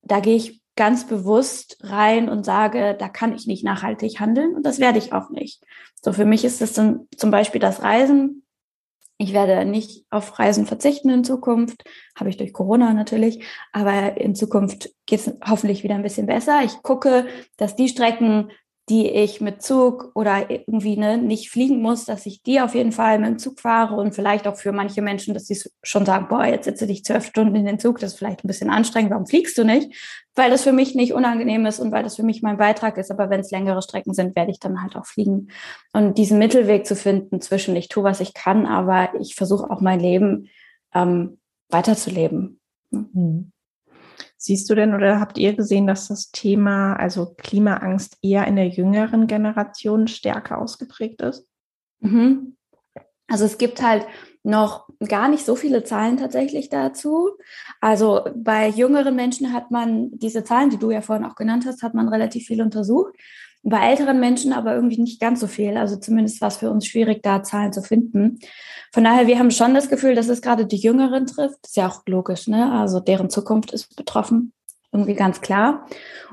da 0.01 0.19
gehe 0.19 0.35
ich 0.35 0.61
ganz 0.75 1.07
bewusst 1.07 1.77
rein 1.81 2.29
und 2.29 2.43
sage, 2.43 2.95
da 2.99 3.07
kann 3.07 3.33
ich 3.33 3.47
nicht 3.47 3.63
nachhaltig 3.63 4.19
handeln 4.19 4.55
und 4.55 4.65
das 4.65 4.79
werde 4.79 4.97
ich 4.97 5.13
auch 5.13 5.29
nicht. 5.29 5.63
So 6.03 6.11
für 6.13 6.25
mich 6.25 6.43
ist 6.43 6.61
es 6.61 6.73
dann 6.73 7.07
zum 7.15 7.31
Beispiel 7.31 7.61
das 7.61 7.81
Reisen. 7.81 8.43
Ich 9.17 9.31
werde 9.31 9.63
nicht 9.63 10.05
auf 10.09 10.37
Reisen 10.37 10.65
verzichten 10.65 11.09
in 11.09 11.23
Zukunft, 11.23 11.85
habe 12.19 12.29
ich 12.29 12.35
durch 12.35 12.51
Corona 12.51 12.93
natürlich, 12.93 13.45
aber 13.71 14.17
in 14.17 14.35
Zukunft 14.35 14.89
geht 15.05 15.21
es 15.21 15.33
hoffentlich 15.47 15.83
wieder 15.83 15.95
ein 15.95 16.03
bisschen 16.03 16.25
besser. 16.25 16.63
Ich 16.65 16.83
gucke, 16.83 17.25
dass 17.55 17.77
die 17.77 17.87
Strecken, 17.87 18.51
die 18.87 19.09
ich 19.09 19.41
mit 19.41 19.63
Zug 19.63 20.11
oder 20.13 20.49
irgendwie 20.51 20.95
ne, 20.95 21.17
nicht 21.17 21.49
fliegen 21.49 21.81
muss, 21.81 22.05
dass 22.05 22.27
ich 22.27 22.43
die 22.43 22.61
auf 22.61 22.75
jeden 22.75 22.91
Fall 22.91 23.17
mit 23.17 23.29
dem 23.29 23.39
Zug 23.39 23.59
fahre 23.59 23.95
und 23.95 24.13
vielleicht 24.13 24.47
auch 24.47 24.57
für 24.57 24.71
manche 24.71 25.01
Menschen, 25.01 25.33
dass 25.33 25.47
sie 25.47 25.59
schon 25.81 26.05
sagen, 26.05 26.27
boah, 26.29 26.45
jetzt 26.45 26.65
sitze 26.65 26.85
dich 26.85 27.03
zwölf 27.03 27.25
Stunden 27.25 27.55
in 27.55 27.65
den 27.65 27.79
Zug, 27.79 27.97
das 27.97 28.13
ist 28.13 28.19
vielleicht 28.19 28.43
ein 28.43 28.47
bisschen 28.47 28.69
anstrengend, 28.69 29.09
warum 29.09 29.25
fliegst 29.25 29.57
du 29.57 29.63
nicht? 29.63 29.91
Weil 30.35 30.51
das 30.51 30.63
für 30.63 30.71
mich 30.71 30.93
nicht 30.93 31.13
unangenehm 31.13 31.65
ist 31.65 31.79
und 31.79 31.91
weil 31.91 32.03
das 32.03 32.15
für 32.15 32.23
mich 32.23 32.43
mein 32.43 32.57
Beitrag 32.57 32.97
ist, 32.97 33.09
aber 33.09 33.31
wenn 33.31 33.39
es 33.39 33.49
längere 33.49 33.81
Strecken 33.81 34.13
sind, 34.13 34.35
werde 34.35 34.51
ich 34.51 34.59
dann 34.59 34.83
halt 34.83 34.95
auch 34.95 35.05
fliegen. 35.07 35.47
Und 35.93 36.19
diesen 36.19 36.37
Mittelweg 36.37 36.85
zu 36.85 36.95
finden 36.95 37.41
zwischen, 37.41 37.75
ich 37.75 37.87
tue, 37.87 38.03
was 38.03 38.19
ich 38.19 38.35
kann, 38.35 38.67
aber 38.67 39.09
ich 39.19 39.33
versuche 39.33 39.71
auch 39.71 39.81
mein 39.81 39.99
Leben 39.99 40.49
ähm, 40.93 41.39
weiterzuleben. 41.69 42.59
Mhm. 42.91 43.51
Siehst 44.45 44.69
du 44.69 44.75
denn 44.75 44.93
oder 44.93 45.19
habt 45.19 45.39
ihr 45.39 45.55
gesehen, 45.55 45.87
dass 45.87 46.07
das 46.07 46.29
Thema, 46.29 46.93
also 46.97 47.33
Klimaangst, 47.35 48.19
eher 48.21 48.45
in 48.45 48.57
der 48.57 48.67
jüngeren 48.67 49.25
Generation 49.25 50.07
stärker 50.07 50.59
ausgeprägt 50.59 51.23
ist? 51.23 51.47
Mhm. 51.99 52.55
Also 53.27 53.45
es 53.45 53.57
gibt 53.57 53.81
halt 53.81 54.05
noch 54.43 54.87
gar 55.09 55.29
nicht 55.29 55.43
so 55.43 55.55
viele 55.55 55.83
Zahlen 55.83 56.17
tatsächlich 56.17 56.69
dazu. 56.69 57.31
Also 57.81 58.23
bei 58.35 58.67
jüngeren 58.67 59.15
Menschen 59.15 59.51
hat 59.51 59.71
man 59.71 60.11
diese 60.11 60.43
Zahlen, 60.43 60.69
die 60.69 60.77
du 60.77 60.91
ja 60.91 61.01
vorhin 61.01 61.25
auch 61.25 61.33
genannt 61.33 61.65
hast, 61.65 61.81
hat 61.81 61.95
man 61.95 62.07
relativ 62.07 62.45
viel 62.45 62.61
untersucht. 62.61 63.15
Bei 63.67 63.89
älteren 63.89 64.19
Menschen 64.19 64.53
aber 64.53 64.75
irgendwie 64.75 65.01
nicht 65.01 65.19
ganz 65.19 65.39
so 65.39 65.47
viel. 65.47 65.75
Also 65.75 65.95
zumindest 65.95 66.39
war 66.39 66.49
es 66.49 66.57
für 66.57 66.69
uns 66.69 66.85
schwierig, 66.85 67.23
da 67.23 67.41
Zahlen 67.41 67.73
zu 67.73 67.81
finden. 67.81 68.39
Von 68.93 69.03
daher, 69.03 69.25
wir 69.25 69.39
haben 69.39 69.49
schon 69.49 69.73
das 69.73 69.89
Gefühl, 69.89 70.13
dass 70.13 70.29
es 70.29 70.43
gerade 70.43 70.67
die 70.67 70.77
Jüngeren 70.77 71.25
trifft. 71.25 71.65
Ist 71.65 71.75
ja 71.75 71.87
auch 71.87 72.03
logisch, 72.05 72.47
ne? 72.47 72.71
Also 72.71 72.99
deren 72.99 73.31
Zukunft 73.31 73.71
ist 73.71 73.95
betroffen. 73.95 74.53
Irgendwie 74.91 75.15
ganz 75.15 75.41
klar. 75.41 75.87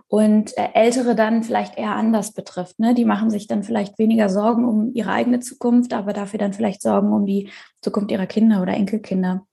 Und 0.08 0.56
äh, 0.58 0.68
Ältere 0.74 1.14
dann 1.14 1.42
vielleicht 1.42 1.78
eher 1.78 1.96
anders 1.96 2.34
betrifft. 2.34 2.78
Ne? 2.78 2.92
Die 2.92 3.06
machen 3.06 3.30
sich 3.30 3.46
dann 3.46 3.62
vielleicht 3.62 3.98
weniger 3.98 4.28
Sorgen 4.28 4.68
um 4.68 4.92
ihre 4.92 5.10
eigene 5.10 5.40
Zukunft, 5.40 5.94
aber 5.94 6.12
dafür 6.12 6.38
dann 6.38 6.52
vielleicht 6.52 6.82
Sorgen 6.82 7.14
um 7.14 7.24
die 7.24 7.50
Zukunft 7.80 8.10
ihrer 8.10 8.26
Kinder 8.26 8.60
oder 8.60 8.74
Enkelkinder. 8.74 9.46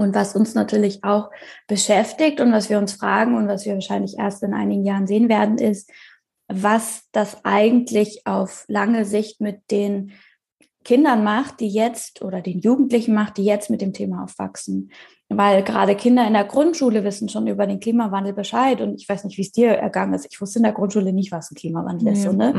Und 0.00 0.14
was 0.14 0.34
uns 0.36 0.54
natürlich 0.54 1.04
auch 1.04 1.30
beschäftigt 1.66 2.40
und 2.40 2.52
was 2.52 2.70
wir 2.70 2.78
uns 2.78 2.92
fragen 2.92 3.36
und 3.36 3.48
was 3.48 3.66
wir 3.66 3.74
wahrscheinlich 3.74 4.16
erst 4.16 4.42
in 4.44 4.54
einigen 4.54 4.84
Jahren 4.84 5.06
sehen 5.08 5.28
werden, 5.28 5.58
ist, 5.58 5.90
was 6.48 7.04
das 7.12 7.44
eigentlich 7.44 8.22
auf 8.26 8.64
lange 8.68 9.04
Sicht 9.04 9.40
mit 9.40 9.70
den 9.70 10.12
Kindern 10.84 11.22
macht, 11.22 11.60
die 11.60 11.68
jetzt 11.68 12.22
oder 12.22 12.40
den 12.40 12.60
Jugendlichen 12.60 13.14
macht, 13.14 13.36
die 13.36 13.44
jetzt 13.44 13.68
mit 13.68 13.82
dem 13.82 13.92
Thema 13.92 14.24
aufwachsen. 14.24 14.90
Weil 15.28 15.62
gerade 15.62 15.94
Kinder 15.94 16.26
in 16.26 16.32
der 16.32 16.46
Grundschule 16.46 17.04
wissen 17.04 17.28
schon 17.28 17.46
über 17.46 17.66
den 17.66 17.80
Klimawandel 17.80 18.32
Bescheid. 18.32 18.80
Und 18.80 18.94
ich 18.94 19.06
weiß 19.06 19.24
nicht, 19.24 19.36
wie 19.36 19.42
es 19.42 19.52
dir 19.52 19.72
ergangen 19.72 20.14
ist. 20.14 20.26
Ich 20.30 20.40
wusste 20.40 20.60
in 20.60 20.62
der 20.62 20.72
Grundschule 20.72 21.12
nicht, 21.12 21.30
was 21.30 21.50
ein 21.50 21.56
Klimawandel 21.56 22.14
ist. 22.14 22.22
So, 22.22 22.32
ne? 22.32 22.54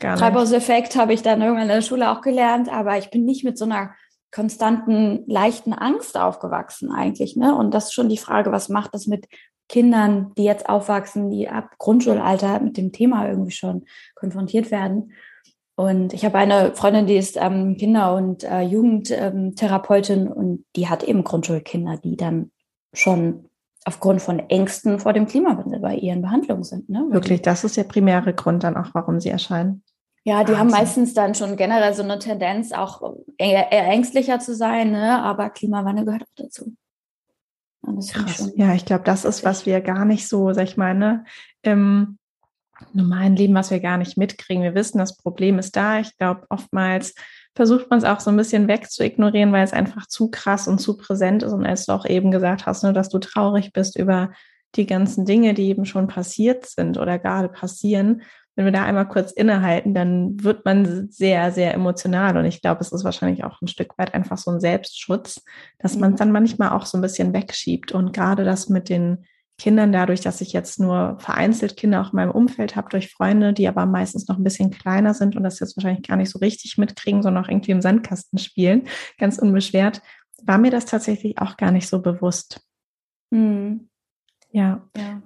Treibhauseffekt 0.00 0.96
habe 0.96 1.12
ich 1.12 1.20
dann 1.20 1.42
irgendwann 1.42 1.64
in 1.64 1.68
der 1.68 1.82
Schule 1.82 2.10
auch 2.10 2.22
gelernt, 2.22 2.72
aber 2.72 2.96
ich 2.96 3.10
bin 3.10 3.26
nicht 3.26 3.44
mit 3.44 3.58
so 3.58 3.66
einer 3.66 3.90
konstanten, 4.32 5.24
leichten 5.26 5.74
Angst 5.74 6.16
aufgewachsen 6.16 6.90
eigentlich. 6.90 7.36
Ne? 7.36 7.54
Und 7.54 7.74
das 7.74 7.86
ist 7.86 7.92
schon 7.92 8.08
die 8.08 8.16
Frage, 8.16 8.52
was 8.52 8.70
macht 8.70 8.94
das 8.94 9.06
mit 9.06 9.26
Kindern, 9.68 10.32
die 10.36 10.44
jetzt 10.44 10.68
aufwachsen, 10.68 11.30
die 11.30 11.48
ab 11.48 11.70
Grundschulalter 11.78 12.60
mit 12.60 12.76
dem 12.76 12.92
Thema 12.92 13.28
irgendwie 13.28 13.50
schon 13.50 13.84
konfrontiert 14.14 14.70
werden. 14.70 15.12
Und 15.74 16.14
ich 16.14 16.24
habe 16.24 16.38
eine 16.38 16.74
Freundin, 16.74 17.06
die 17.06 17.16
ist 17.16 17.36
ähm, 17.36 17.76
Kinder- 17.76 18.14
und 18.14 18.44
äh, 18.44 18.62
Jugendtherapeutin 18.62 20.26
ähm, 20.26 20.32
und 20.32 20.64
die 20.74 20.88
hat 20.88 21.02
eben 21.02 21.22
Grundschulkinder, 21.22 21.98
die 21.98 22.16
dann 22.16 22.50
schon 22.94 23.50
aufgrund 23.84 24.22
von 24.22 24.40
Ängsten 24.48 24.98
vor 24.98 25.12
dem 25.12 25.26
Klimawandel 25.26 25.80
bei 25.80 25.94
ihren 25.94 26.22
Behandlungen 26.22 26.64
sind. 26.64 26.88
Ne? 26.88 27.06
Wirklich, 27.10 27.42
das 27.42 27.62
ist 27.62 27.76
der 27.76 27.84
primäre 27.84 28.32
Grund 28.34 28.64
dann 28.64 28.76
auch, 28.76 28.88
warum 28.94 29.20
sie 29.20 29.28
erscheinen. 29.28 29.84
Ja, 30.24 30.42
die 30.42 30.48
Wahnsinn. 30.48 30.58
haben 30.58 30.70
meistens 30.70 31.14
dann 31.14 31.34
schon 31.36 31.56
generell 31.56 31.94
so 31.94 32.02
eine 32.02 32.18
Tendenz, 32.18 32.72
auch 32.72 33.14
eher, 33.38 33.70
eher 33.70 33.86
ängstlicher 33.86 34.40
zu 34.40 34.56
sein, 34.56 34.90
ne? 34.90 35.22
aber 35.22 35.50
Klimawandel 35.50 36.04
gehört 36.04 36.22
auch 36.22 36.34
dazu. 36.34 36.74
Krass. 38.10 38.52
Ja, 38.56 38.74
ich 38.74 38.84
glaube, 38.84 39.04
das 39.04 39.24
ist, 39.24 39.44
was 39.44 39.66
wir 39.66 39.80
gar 39.80 40.04
nicht 40.04 40.28
so, 40.28 40.52
sag 40.52 40.64
ich 40.64 40.76
mal, 40.76 40.94
ne, 40.94 41.24
im 41.62 42.18
normalen 42.92 43.36
Leben, 43.36 43.54
was 43.54 43.70
wir 43.70 43.80
gar 43.80 43.96
nicht 43.96 44.16
mitkriegen. 44.16 44.62
Wir 44.62 44.74
wissen, 44.74 44.98
das 44.98 45.16
Problem 45.16 45.58
ist 45.58 45.76
da. 45.76 46.00
Ich 46.00 46.16
glaube, 46.18 46.46
oftmals 46.50 47.14
versucht 47.54 47.88
man 47.88 47.98
es 47.98 48.04
auch 48.04 48.20
so 48.20 48.30
ein 48.30 48.36
bisschen 48.36 48.68
wegzuignorieren, 48.68 49.52
weil 49.52 49.64
es 49.64 49.72
einfach 49.72 50.06
zu 50.06 50.30
krass 50.30 50.68
und 50.68 50.78
zu 50.78 50.96
präsent 50.96 51.42
ist. 51.42 51.52
Und 51.52 51.64
als 51.64 51.86
du 51.86 51.92
auch 51.92 52.04
eben 52.04 52.30
gesagt 52.30 52.66
hast, 52.66 52.84
ne, 52.84 52.92
dass 52.92 53.08
du 53.08 53.18
traurig 53.18 53.72
bist 53.72 53.96
über 53.98 54.32
die 54.74 54.86
ganzen 54.86 55.24
Dinge, 55.24 55.54
die 55.54 55.68
eben 55.68 55.86
schon 55.86 56.06
passiert 56.06 56.66
sind 56.66 56.98
oder 56.98 57.18
gerade 57.18 57.48
passieren, 57.48 58.22
wenn 58.56 58.64
wir 58.64 58.72
da 58.72 58.84
einmal 58.84 59.06
kurz 59.06 59.32
innehalten, 59.32 59.94
dann 59.94 60.42
wird 60.42 60.64
man 60.64 61.10
sehr, 61.10 61.52
sehr 61.52 61.74
emotional. 61.74 62.36
Und 62.38 62.46
ich 62.46 62.62
glaube, 62.62 62.80
es 62.80 62.90
ist 62.90 63.04
wahrscheinlich 63.04 63.44
auch 63.44 63.60
ein 63.60 63.68
Stück 63.68 63.96
weit 63.98 64.14
einfach 64.14 64.38
so 64.38 64.50
ein 64.50 64.60
Selbstschutz, 64.60 65.44
dass 65.78 65.96
man 65.96 66.12
es 66.12 66.14
mhm. 66.14 66.18
dann 66.18 66.32
manchmal 66.32 66.70
auch 66.70 66.86
so 66.86 66.96
ein 66.96 67.02
bisschen 67.02 67.34
wegschiebt. 67.34 67.92
Und 67.92 68.12
gerade 68.12 68.44
das 68.44 68.70
mit 68.70 68.88
den 68.88 69.26
Kindern, 69.58 69.92
dadurch, 69.92 70.20
dass 70.20 70.40
ich 70.40 70.52
jetzt 70.52 70.80
nur 70.80 71.16
vereinzelt 71.18 71.76
Kinder 71.76 72.00
auch 72.00 72.12
in 72.12 72.16
meinem 72.16 72.30
Umfeld 72.30 72.76
habe, 72.76 72.88
durch 72.90 73.12
Freunde, 73.12 73.52
die 73.52 73.68
aber 73.68 73.86
meistens 73.86 74.26
noch 74.26 74.38
ein 74.38 74.44
bisschen 74.44 74.70
kleiner 74.70 75.14
sind 75.14 75.36
und 75.36 75.44
das 75.44 75.60
jetzt 75.60 75.76
wahrscheinlich 75.76 76.06
gar 76.06 76.16
nicht 76.16 76.30
so 76.30 76.38
richtig 76.38 76.76
mitkriegen, 76.78 77.22
sondern 77.22 77.44
auch 77.44 77.48
irgendwie 77.48 77.72
im 77.72 77.80
Sandkasten 77.80 78.38
spielen, 78.38 78.88
ganz 79.18 79.38
unbeschwert, 79.38 80.02
war 80.42 80.58
mir 80.58 80.70
das 80.70 80.84
tatsächlich 80.86 81.38
auch 81.38 81.56
gar 81.56 81.70
nicht 81.70 81.88
so 81.88 82.00
bewusst. 82.00 82.60
Mhm. 83.30 83.88
Ja. 84.50 84.82
ja. 84.96 85.22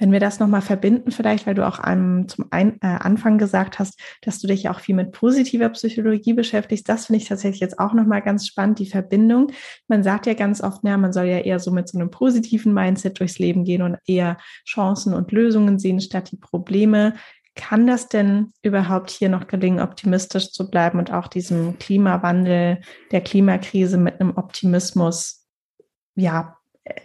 Wenn 0.00 0.12
wir 0.12 0.18
das 0.18 0.40
nochmal 0.40 0.62
verbinden, 0.62 1.10
vielleicht, 1.10 1.46
weil 1.46 1.54
du 1.54 1.68
auch 1.68 1.78
einem 1.78 2.26
zum 2.26 2.46
Ein 2.50 2.80
äh, 2.80 2.86
Anfang 2.86 3.36
gesagt 3.36 3.78
hast, 3.78 4.00
dass 4.22 4.38
du 4.38 4.46
dich 4.46 4.70
auch 4.70 4.80
viel 4.80 4.94
mit 4.94 5.12
positiver 5.12 5.68
Psychologie 5.68 6.32
beschäftigst, 6.32 6.88
das 6.88 7.06
finde 7.06 7.18
ich 7.18 7.28
tatsächlich 7.28 7.60
jetzt 7.60 7.78
auch 7.78 7.92
nochmal 7.92 8.22
ganz 8.22 8.46
spannend, 8.46 8.78
die 8.78 8.86
Verbindung. 8.86 9.52
Man 9.88 10.02
sagt 10.02 10.24
ja 10.24 10.32
ganz 10.32 10.62
oft, 10.62 10.82
ja, 10.84 10.96
man 10.96 11.12
soll 11.12 11.26
ja 11.26 11.40
eher 11.40 11.60
so 11.60 11.70
mit 11.70 11.86
so 11.86 11.98
einem 11.98 12.10
positiven 12.10 12.72
Mindset 12.72 13.20
durchs 13.20 13.38
Leben 13.38 13.64
gehen 13.64 13.82
und 13.82 13.98
eher 14.06 14.38
Chancen 14.66 15.12
und 15.12 15.32
Lösungen 15.32 15.78
sehen, 15.78 16.00
statt 16.00 16.30
die 16.32 16.38
Probleme. 16.38 17.12
Kann 17.54 17.86
das 17.86 18.08
denn 18.08 18.54
überhaupt 18.62 19.10
hier 19.10 19.28
noch 19.28 19.48
gelingen, 19.48 19.80
optimistisch 19.80 20.50
zu 20.50 20.70
bleiben 20.70 20.98
und 20.98 21.12
auch 21.12 21.28
diesem 21.28 21.78
Klimawandel, 21.78 22.80
der 23.10 23.20
Klimakrise 23.20 23.98
mit 23.98 24.18
einem 24.18 24.38
Optimismus, 24.38 25.46
ja, 26.14 26.56
äh, 26.84 27.02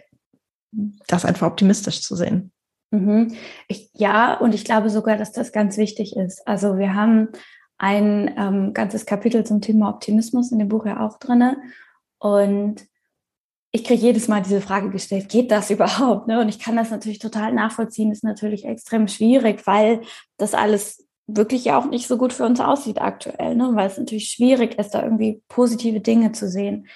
das 1.08 1.26
einfach 1.26 1.46
optimistisch 1.46 2.00
zu 2.00 2.16
sehen? 2.16 2.52
Mhm. 2.90 3.34
Ich, 3.68 3.90
ja, 3.94 4.34
und 4.38 4.54
ich 4.54 4.64
glaube 4.64 4.90
sogar, 4.90 5.16
dass 5.16 5.32
das 5.32 5.52
ganz 5.52 5.76
wichtig 5.76 6.16
ist. 6.16 6.46
Also 6.46 6.78
wir 6.78 6.94
haben 6.94 7.28
ein 7.78 8.34
ähm, 8.38 8.72
ganzes 8.72 9.06
Kapitel 9.06 9.44
zum 9.44 9.60
Thema 9.60 9.90
Optimismus 9.90 10.52
in 10.52 10.58
dem 10.58 10.68
Buch 10.68 10.86
ja 10.86 11.00
auch 11.00 11.18
drin. 11.18 11.56
Und 12.18 12.86
ich 13.72 13.84
kriege 13.84 14.00
jedes 14.00 14.28
Mal 14.28 14.42
diese 14.42 14.62
Frage 14.62 14.90
gestellt, 14.90 15.28
geht 15.28 15.50
das 15.50 15.70
überhaupt? 15.70 16.28
Ne? 16.28 16.40
Und 16.40 16.48
ich 16.48 16.58
kann 16.58 16.76
das 16.76 16.90
natürlich 16.90 17.18
total 17.18 17.52
nachvollziehen, 17.52 18.12
ist 18.12 18.24
natürlich 18.24 18.64
extrem 18.64 19.08
schwierig, 19.08 19.66
weil 19.66 20.02
das 20.38 20.54
alles 20.54 21.06
wirklich 21.26 21.64
ja 21.64 21.78
auch 21.78 21.86
nicht 21.86 22.06
so 22.06 22.16
gut 22.16 22.32
für 22.32 22.44
uns 22.44 22.60
aussieht 22.60 23.00
aktuell, 23.00 23.56
ne? 23.56 23.70
weil 23.72 23.88
es 23.88 23.98
natürlich 23.98 24.28
schwierig 24.28 24.78
ist, 24.78 24.90
da 24.90 25.02
irgendwie 25.02 25.42
positive 25.48 26.00
Dinge 26.00 26.32
zu 26.32 26.48
sehen. 26.48 26.86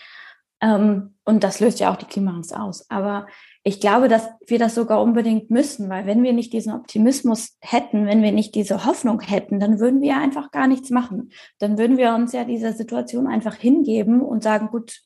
Ähm, 0.63 1.17
und 1.25 1.43
das 1.43 1.61
löst 1.61 1.81
ja 1.81 1.93
auch 1.93 1.97
die 1.97 2.07
Klimaangst 2.07 2.55
aus. 2.55 2.89
Aber 2.91 3.27
ich 3.63 3.81
glaube, 3.81 4.09
dass 4.09 4.29
wir 4.47 4.59
das 4.59 4.75
sogar 4.75 5.03
unbedingt 5.03 5.51
müssen, 5.51 5.91
weil 5.91 6.07
wenn 6.07 6.23
wir 6.23 6.33
nicht 6.33 6.53
diesen 6.53 6.73
Optimismus 6.73 7.59
hätten, 7.61 8.07
wenn 8.07 8.23
wir 8.23 8.33
nicht 8.33 8.55
diese 8.55 8.87
Hoffnung 8.87 9.21
hätten, 9.21 9.61
dann 9.61 9.79
würden 9.79 10.01
wir 10.01 10.17
einfach 10.17 10.51
gar 10.51 10.67
nichts 10.67 10.91
machen. 10.91 11.31
Dann 11.59 11.77
würden 11.77 11.99
wir 11.99 12.15
uns 12.15 12.33
ja 12.33 12.45
dieser 12.45 12.73
Situation 12.73 13.27
einfach 13.27 13.55
hingeben 13.55 14.23
und 14.23 14.43
sagen, 14.43 14.69
gut, 14.69 15.01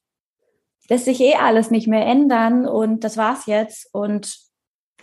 lässt 0.88 1.06
sich 1.06 1.20
eh 1.20 1.34
alles 1.34 1.70
nicht 1.70 1.88
mehr 1.88 2.06
ändern 2.06 2.66
und 2.66 3.02
das 3.02 3.16
war's 3.16 3.46
jetzt 3.46 3.92
und 3.92 4.38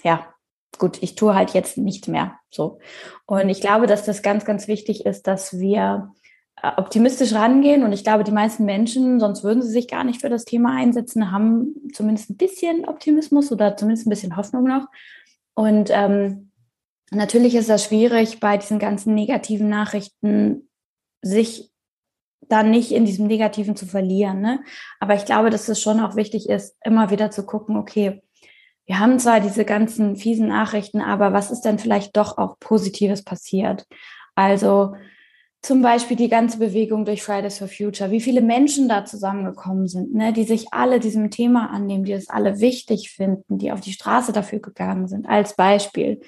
ja, 0.03 0.33
gut, 0.77 1.03
ich 1.03 1.15
tue 1.15 1.35
halt 1.35 1.51
jetzt 1.51 1.77
nichts 1.77 2.07
mehr. 2.07 2.39
So. 2.49 2.79
Und 3.25 3.49
ich 3.49 3.59
glaube, 3.59 3.85
dass 3.85 4.05
das 4.05 4.21
ganz, 4.21 4.45
ganz 4.45 4.67
wichtig 4.67 5.05
ist, 5.05 5.27
dass 5.27 5.59
wir 5.59 6.13
optimistisch 6.61 7.33
rangehen. 7.33 7.83
Und 7.83 7.91
ich 7.91 8.03
glaube, 8.03 8.23
die 8.23 8.31
meisten 8.31 8.65
Menschen, 8.65 9.19
sonst 9.19 9.43
würden 9.43 9.61
sie 9.61 9.69
sich 9.69 9.87
gar 9.87 10.03
nicht 10.03 10.21
für 10.21 10.29
das 10.29 10.45
Thema 10.45 10.75
einsetzen, 10.75 11.31
haben 11.31 11.73
zumindest 11.93 12.29
ein 12.29 12.37
bisschen 12.37 12.87
Optimismus 12.87 13.51
oder 13.51 13.75
zumindest 13.77 14.07
ein 14.07 14.11
bisschen 14.11 14.37
Hoffnung 14.37 14.63
noch. 14.65 14.87
Und 15.53 15.89
ähm, 15.91 16.51
natürlich 17.11 17.55
ist 17.55 17.69
das 17.69 17.85
schwierig, 17.85 18.39
bei 18.39 18.57
diesen 18.57 18.79
ganzen 18.79 19.15
negativen 19.15 19.69
Nachrichten 19.69 20.69
sich 21.21 21.71
dann 22.47 22.69
nicht 22.69 22.91
in 22.91 23.05
diesem 23.05 23.27
Negativen 23.27 23.75
zu 23.75 23.85
verlieren. 23.85 24.41
Ne? 24.41 24.59
Aber 24.99 25.15
ich 25.15 25.25
glaube, 25.25 25.49
dass 25.49 25.69
es 25.69 25.81
schon 25.81 25.99
auch 25.99 26.15
wichtig 26.15 26.49
ist, 26.49 26.75
immer 26.83 27.09
wieder 27.09 27.31
zu 27.31 27.45
gucken, 27.45 27.77
okay, 27.77 28.21
wir 28.85 28.99
haben 28.99 29.19
zwar 29.19 29.39
diese 29.39 29.63
ganzen 29.63 30.15
fiesen 30.17 30.47
Nachrichten, 30.47 31.01
aber 31.01 31.31
was 31.33 31.49
ist 31.49 31.61
denn 31.61 31.79
vielleicht 31.79 32.17
doch 32.17 32.37
auch 32.37 32.59
Positives 32.59 33.23
passiert? 33.23 33.85
Also 34.35 34.95
zum 35.61 35.83
Beispiel 35.83 36.17
die 36.17 36.29
ganze 36.29 36.57
Bewegung 36.57 37.05
durch 37.05 37.21
Fridays 37.21 37.59
for 37.59 37.67
Future, 37.67 38.09
wie 38.09 38.21
viele 38.21 38.41
Menschen 38.41 38.89
da 38.89 39.05
zusammengekommen 39.05 39.87
sind, 39.87 40.13
ne, 40.13 40.33
die 40.33 40.43
sich 40.43 40.67
alle 40.71 40.99
diesem 40.99 41.29
Thema 41.29 41.69
annehmen, 41.69 42.03
die 42.03 42.13
es 42.13 42.29
alle 42.29 42.59
wichtig 42.59 43.11
finden, 43.11 43.59
die 43.59 43.71
auf 43.71 43.79
die 43.79 43.93
Straße 43.93 44.31
dafür 44.31 44.59
gegangen 44.59 45.07
sind, 45.07 45.27
als 45.29 45.55
Beispiel. 45.55 46.21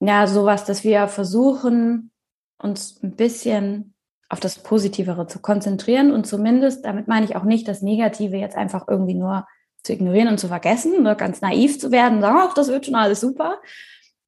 Ja, 0.00 0.26
sowas, 0.26 0.64
dass 0.64 0.82
wir 0.82 1.06
versuchen, 1.06 2.10
uns 2.58 3.00
ein 3.02 3.14
bisschen 3.14 3.94
auf 4.28 4.40
das 4.40 4.58
Positivere 4.58 5.28
zu 5.28 5.38
konzentrieren 5.38 6.10
und 6.10 6.26
zumindest, 6.26 6.84
damit 6.84 7.06
meine 7.06 7.26
ich 7.26 7.36
auch 7.36 7.44
nicht, 7.44 7.68
das 7.68 7.82
Negative 7.82 8.36
jetzt 8.36 8.56
einfach 8.56 8.88
irgendwie 8.88 9.14
nur 9.14 9.46
zu 9.84 9.92
ignorieren 9.92 10.28
und 10.28 10.38
zu 10.38 10.48
vergessen, 10.48 11.02
ne, 11.02 11.14
ganz 11.14 11.40
naiv 11.40 11.78
zu 11.78 11.92
werden, 11.92 12.20
sagen, 12.20 12.38
ach, 12.40 12.54
das 12.54 12.68
wird 12.68 12.86
schon 12.86 12.94
alles 12.96 13.20
super, 13.20 13.60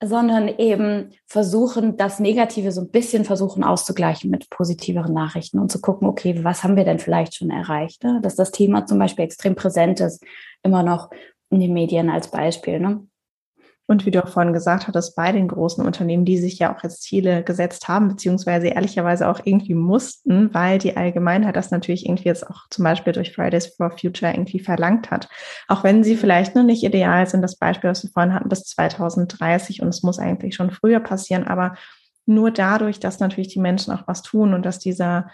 sondern 0.06 0.48
eben 0.48 1.10
versuchen, 1.26 1.96
das 1.96 2.20
Negative 2.20 2.72
so 2.72 2.82
ein 2.82 2.90
bisschen 2.90 3.24
versuchen 3.24 3.64
auszugleichen 3.64 4.30
mit 4.30 4.50
positiveren 4.50 5.14
Nachrichten 5.14 5.58
und 5.58 5.70
zu 5.70 5.80
gucken, 5.80 6.08
okay, 6.08 6.44
was 6.44 6.64
haben 6.64 6.76
wir 6.76 6.84
denn 6.84 6.98
vielleicht 6.98 7.34
schon 7.34 7.50
erreicht? 7.50 8.04
Ne? 8.04 8.20
Dass 8.22 8.36
das 8.36 8.50
Thema 8.50 8.86
zum 8.86 8.98
Beispiel 8.98 9.24
extrem 9.24 9.54
präsent 9.54 10.00
ist, 10.00 10.24
immer 10.62 10.82
noch 10.82 11.10
in 11.50 11.60
den 11.60 11.72
Medien 11.72 12.10
als 12.10 12.30
Beispiel. 12.30 12.80
Ne? 12.80 13.06
Und 13.86 14.06
wie 14.06 14.10
du 14.10 14.24
auch 14.24 14.28
vorhin 14.28 14.54
gesagt 14.54 14.88
hattest, 14.88 15.14
bei 15.14 15.30
den 15.30 15.46
großen 15.46 15.84
Unternehmen, 15.84 16.24
die 16.24 16.38
sich 16.38 16.58
ja 16.58 16.74
auch 16.74 16.82
jetzt 16.82 17.02
Ziele 17.02 17.42
gesetzt 17.42 17.86
haben, 17.86 18.08
beziehungsweise 18.08 18.68
ehrlicherweise 18.68 19.28
auch 19.28 19.40
irgendwie 19.44 19.74
mussten, 19.74 20.54
weil 20.54 20.78
die 20.78 20.96
Allgemeinheit 20.96 21.54
das 21.54 21.70
natürlich 21.70 22.06
irgendwie 22.06 22.28
jetzt 22.28 22.48
auch 22.48 22.66
zum 22.70 22.84
Beispiel 22.84 23.12
durch 23.12 23.32
Fridays 23.32 23.74
for 23.76 23.90
Future 23.90 24.32
irgendwie 24.32 24.60
verlangt 24.60 25.10
hat. 25.10 25.28
Auch 25.68 25.84
wenn 25.84 26.02
sie 26.02 26.16
vielleicht 26.16 26.54
noch 26.54 26.62
nicht 26.62 26.82
ideal 26.82 27.26
sind, 27.26 27.42
das 27.42 27.56
Beispiel, 27.56 27.90
was 27.90 28.02
wir 28.02 28.10
vorhin 28.10 28.32
hatten, 28.32 28.48
bis 28.48 28.64
2030 28.64 29.82
und 29.82 29.88
es 29.88 30.02
muss 30.02 30.18
eigentlich 30.18 30.54
schon 30.54 30.70
früher 30.70 31.00
passieren, 31.00 31.44
aber 31.44 31.74
nur 32.26 32.50
dadurch, 32.50 33.00
dass 33.00 33.20
natürlich 33.20 33.48
die 33.48 33.60
Menschen 33.60 33.92
auch 33.92 34.06
was 34.06 34.22
tun 34.22 34.54
und 34.54 34.64
dass 34.64 34.78
dieser, 34.78 35.28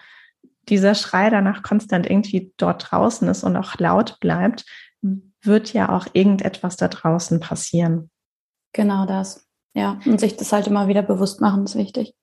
dieser 0.68 0.96
Schrei 0.96 1.30
danach 1.30 1.62
konstant 1.62 2.10
irgendwie 2.10 2.52
dort 2.56 2.90
draußen 2.90 3.28
ist 3.28 3.44
und 3.44 3.56
auch 3.56 3.76
laut 3.78 4.18
bleibt, 4.18 4.64
wird 5.42 5.72
ja 5.72 5.88
auch 5.88 6.06
irgendetwas 6.12 6.76
da 6.76 6.88
draußen 6.88 7.40
passieren. 7.40 8.09
Genau 8.72 9.06
das. 9.06 9.46
Ja, 9.74 10.00
und 10.04 10.20
sich 10.20 10.36
das 10.36 10.52
halt 10.52 10.66
immer 10.66 10.88
wieder 10.88 11.02
bewusst 11.02 11.40
machen, 11.40 11.64
ist 11.64 11.76
wichtig. 11.76 12.14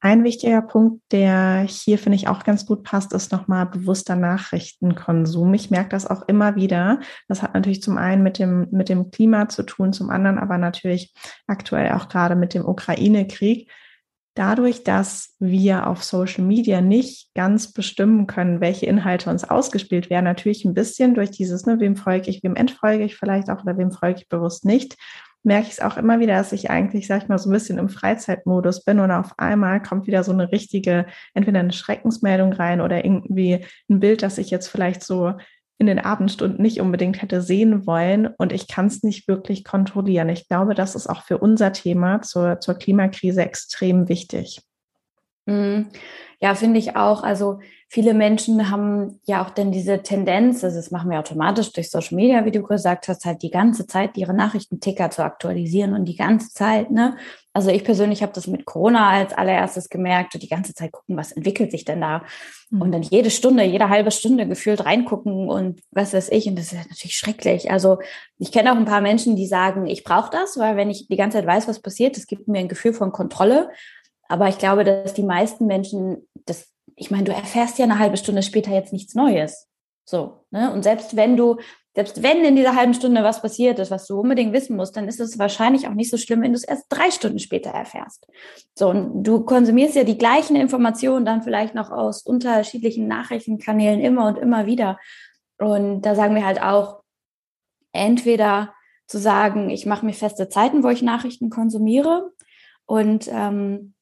Ein 0.00 0.22
wichtiger 0.22 0.62
Punkt, 0.62 1.02
der 1.10 1.66
hier, 1.68 1.98
finde 1.98 2.14
ich, 2.14 2.28
auch 2.28 2.44
ganz 2.44 2.66
gut 2.66 2.84
passt, 2.84 3.12
ist 3.12 3.32
nochmal 3.32 3.66
bewusster 3.66 4.14
Nachrichtenkonsum. 4.14 5.52
Ich 5.54 5.70
merke 5.70 5.88
das 5.88 6.06
auch 6.06 6.22
immer 6.28 6.54
wieder. 6.54 7.00
Das 7.26 7.42
hat 7.42 7.54
natürlich 7.54 7.82
zum 7.82 7.98
einen 7.98 8.22
mit 8.22 8.38
dem, 8.38 8.68
mit 8.70 8.88
dem 8.88 9.10
Klima 9.10 9.48
zu 9.48 9.64
tun, 9.64 9.92
zum 9.92 10.10
anderen 10.10 10.38
aber 10.38 10.56
natürlich 10.56 11.12
aktuell 11.48 11.92
auch 11.92 12.08
gerade 12.08 12.36
mit 12.36 12.54
dem 12.54 12.64
Ukraine-Krieg. 12.64 13.68
Dadurch, 14.34 14.84
dass 14.84 15.34
wir 15.40 15.88
auf 15.88 16.04
Social 16.04 16.44
Media 16.44 16.80
nicht 16.80 17.34
ganz 17.34 17.72
bestimmen 17.72 18.28
können, 18.28 18.60
welche 18.60 18.86
Inhalte 18.86 19.30
uns 19.30 19.42
ausgespielt 19.42 20.10
werden, 20.10 20.26
natürlich 20.26 20.64
ein 20.64 20.74
bisschen 20.74 21.14
durch 21.14 21.32
dieses, 21.32 21.66
ne, 21.66 21.80
wem 21.80 21.96
folge 21.96 22.30
ich, 22.30 22.44
wem 22.44 22.54
entfolge 22.54 23.02
ich 23.02 23.16
vielleicht 23.16 23.50
auch 23.50 23.64
oder 23.64 23.76
wem 23.78 23.90
folge 23.90 24.20
ich 24.20 24.28
bewusst 24.28 24.64
nicht, 24.64 24.96
merke 25.48 25.66
ich 25.66 25.72
es 25.72 25.80
auch 25.80 25.96
immer 25.96 26.20
wieder, 26.20 26.36
dass 26.36 26.52
ich 26.52 26.70
eigentlich, 26.70 27.08
sag 27.08 27.22
ich 27.22 27.28
mal, 27.28 27.38
so 27.38 27.50
ein 27.50 27.52
bisschen 27.52 27.78
im 27.78 27.88
Freizeitmodus 27.88 28.84
bin 28.84 29.00
und 29.00 29.10
auf 29.10 29.32
einmal 29.38 29.82
kommt 29.82 30.06
wieder 30.06 30.22
so 30.22 30.30
eine 30.30 30.52
richtige, 30.52 31.06
entweder 31.34 31.58
eine 31.58 31.72
Schreckensmeldung 31.72 32.52
rein 32.52 32.80
oder 32.80 33.04
irgendwie 33.04 33.64
ein 33.90 33.98
Bild, 33.98 34.22
das 34.22 34.38
ich 34.38 34.50
jetzt 34.50 34.68
vielleicht 34.68 35.02
so 35.02 35.32
in 35.78 35.86
den 35.86 35.98
Abendstunden 35.98 36.60
nicht 36.60 36.80
unbedingt 36.80 37.22
hätte 37.22 37.40
sehen 37.40 37.86
wollen 37.86 38.26
und 38.26 38.52
ich 38.52 38.68
kann 38.68 38.86
es 38.86 39.02
nicht 39.02 39.26
wirklich 39.26 39.64
kontrollieren. 39.64 40.28
Ich 40.28 40.48
glaube, 40.48 40.74
das 40.74 40.94
ist 40.94 41.08
auch 41.08 41.22
für 41.22 41.38
unser 41.38 41.72
Thema 41.72 42.20
zur, 42.20 42.60
zur 42.60 42.74
Klimakrise 42.74 43.42
extrem 43.42 44.08
wichtig. 44.08 44.60
Mhm. 45.46 45.88
Ja, 46.40 46.54
finde 46.54 46.78
ich 46.78 46.94
auch. 46.94 47.22
Also 47.22 47.60
viele 47.90 48.12
Menschen 48.12 48.70
haben 48.70 49.18
ja 49.24 49.42
auch 49.42 49.50
denn 49.50 49.72
diese 49.72 50.02
Tendenz, 50.02 50.62
also 50.62 50.76
das 50.76 50.90
machen 50.90 51.10
wir 51.10 51.18
automatisch 51.18 51.72
durch 51.72 51.90
Social 51.90 52.16
Media, 52.16 52.44
wie 52.44 52.50
du 52.50 52.62
gesagt 52.62 53.08
hast, 53.08 53.24
halt 53.24 53.42
die 53.42 53.50
ganze 53.50 53.86
Zeit 53.86 54.16
ihre 54.16 54.34
Nachrichtenticker 54.34 55.10
zu 55.10 55.24
aktualisieren 55.24 55.94
und 55.94 56.04
die 56.04 56.16
ganze 56.16 56.50
Zeit, 56.50 56.90
ne? 56.90 57.16
Also 57.54 57.70
ich 57.70 57.82
persönlich 57.82 58.22
habe 58.22 58.32
das 58.32 58.46
mit 58.46 58.66
Corona 58.66 59.10
als 59.10 59.32
allererstes 59.32 59.88
gemerkt 59.88 60.34
und 60.34 60.42
die 60.42 60.48
ganze 60.48 60.74
Zeit 60.74 60.92
gucken, 60.92 61.16
was 61.16 61.32
entwickelt 61.32 61.72
sich 61.72 61.84
denn 61.84 62.00
da? 62.00 62.22
Mhm. 62.70 62.82
Und 62.82 62.92
dann 62.92 63.02
jede 63.02 63.30
Stunde, 63.30 63.64
jede 63.64 63.88
halbe 63.88 64.12
Stunde 64.12 64.46
gefühlt 64.46 64.84
reingucken 64.84 65.48
und 65.48 65.80
was 65.90 66.12
weiß 66.12 66.28
ich. 66.30 66.46
Und 66.46 66.56
das 66.56 66.72
ist 66.72 66.88
natürlich 66.88 67.16
schrecklich. 67.16 67.70
Also 67.70 67.98
ich 68.38 68.52
kenne 68.52 68.70
auch 68.70 68.76
ein 68.76 68.84
paar 68.84 69.00
Menschen, 69.00 69.34
die 69.34 69.46
sagen, 69.46 69.86
ich 69.86 70.04
brauche 70.04 70.30
das, 70.30 70.56
weil 70.58 70.76
wenn 70.76 70.90
ich 70.90 71.08
die 71.08 71.16
ganze 71.16 71.38
Zeit 71.38 71.46
weiß, 71.46 71.66
was 71.66 71.80
passiert, 71.80 72.16
das 72.16 72.28
gibt 72.28 72.46
mir 72.46 72.60
ein 72.60 72.68
Gefühl 72.68 72.92
von 72.92 73.10
Kontrolle. 73.10 73.70
Aber 74.28 74.48
ich 74.48 74.58
glaube, 74.58 74.84
dass 74.84 75.14
die 75.14 75.24
meisten 75.24 75.66
Menschen 75.66 76.28
das, 76.46 76.68
ich 76.98 77.10
meine, 77.10 77.24
du 77.24 77.32
erfährst 77.32 77.78
ja 77.78 77.84
eine 77.84 77.98
halbe 77.98 78.16
Stunde 78.16 78.42
später 78.42 78.72
jetzt 78.72 78.92
nichts 78.92 79.14
Neues. 79.14 79.68
So, 80.04 80.44
ne? 80.50 80.72
Und 80.72 80.82
selbst 80.82 81.16
wenn 81.16 81.36
du, 81.36 81.56
selbst 81.94 82.22
wenn 82.22 82.44
in 82.44 82.56
dieser 82.56 82.74
halben 82.74 82.94
Stunde 82.94 83.22
was 83.22 83.42
passiert 83.42 83.78
ist, 83.78 83.90
was 83.90 84.06
du 84.06 84.20
unbedingt 84.20 84.52
wissen 84.52 84.76
musst, 84.76 84.96
dann 84.96 85.06
ist 85.08 85.20
es 85.20 85.38
wahrscheinlich 85.38 85.86
auch 85.86 85.94
nicht 85.94 86.10
so 86.10 86.16
schlimm, 86.16 86.42
wenn 86.42 86.52
du 86.52 86.56
es 86.56 86.64
erst 86.64 86.86
drei 86.88 87.10
Stunden 87.10 87.38
später 87.38 87.70
erfährst. 87.70 88.26
So, 88.74 88.88
und 88.88 89.22
du 89.22 89.44
konsumierst 89.44 89.96
ja 89.96 90.04
die 90.04 90.18
gleichen 90.18 90.56
Informationen 90.56 91.24
dann 91.24 91.42
vielleicht 91.42 91.74
noch 91.74 91.90
aus 91.90 92.22
unterschiedlichen 92.22 93.06
Nachrichtenkanälen 93.06 94.00
immer 94.00 94.26
und 94.26 94.38
immer 94.38 94.66
wieder. 94.66 94.98
Und 95.58 96.02
da 96.02 96.14
sagen 96.14 96.34
wir 96.34 96.46
halt 96.46 96.62
auch, 96.62 97.02
entweder 97.92 98.74
zu 99.06 99.18
sagen, 99.18 99.70
ich 99.70 99.86
mache 99.86 100.06
mir 100.06 100.12
feste 100.12 100.48
Zeiten, 100.48 100.82
wo 100.82 100.88
ich 100.88 101.02
Nachrichten 101.02 101.50
konsumiere 101.50 102.30
und 102.86 103.28
ähm, 103.30 103.94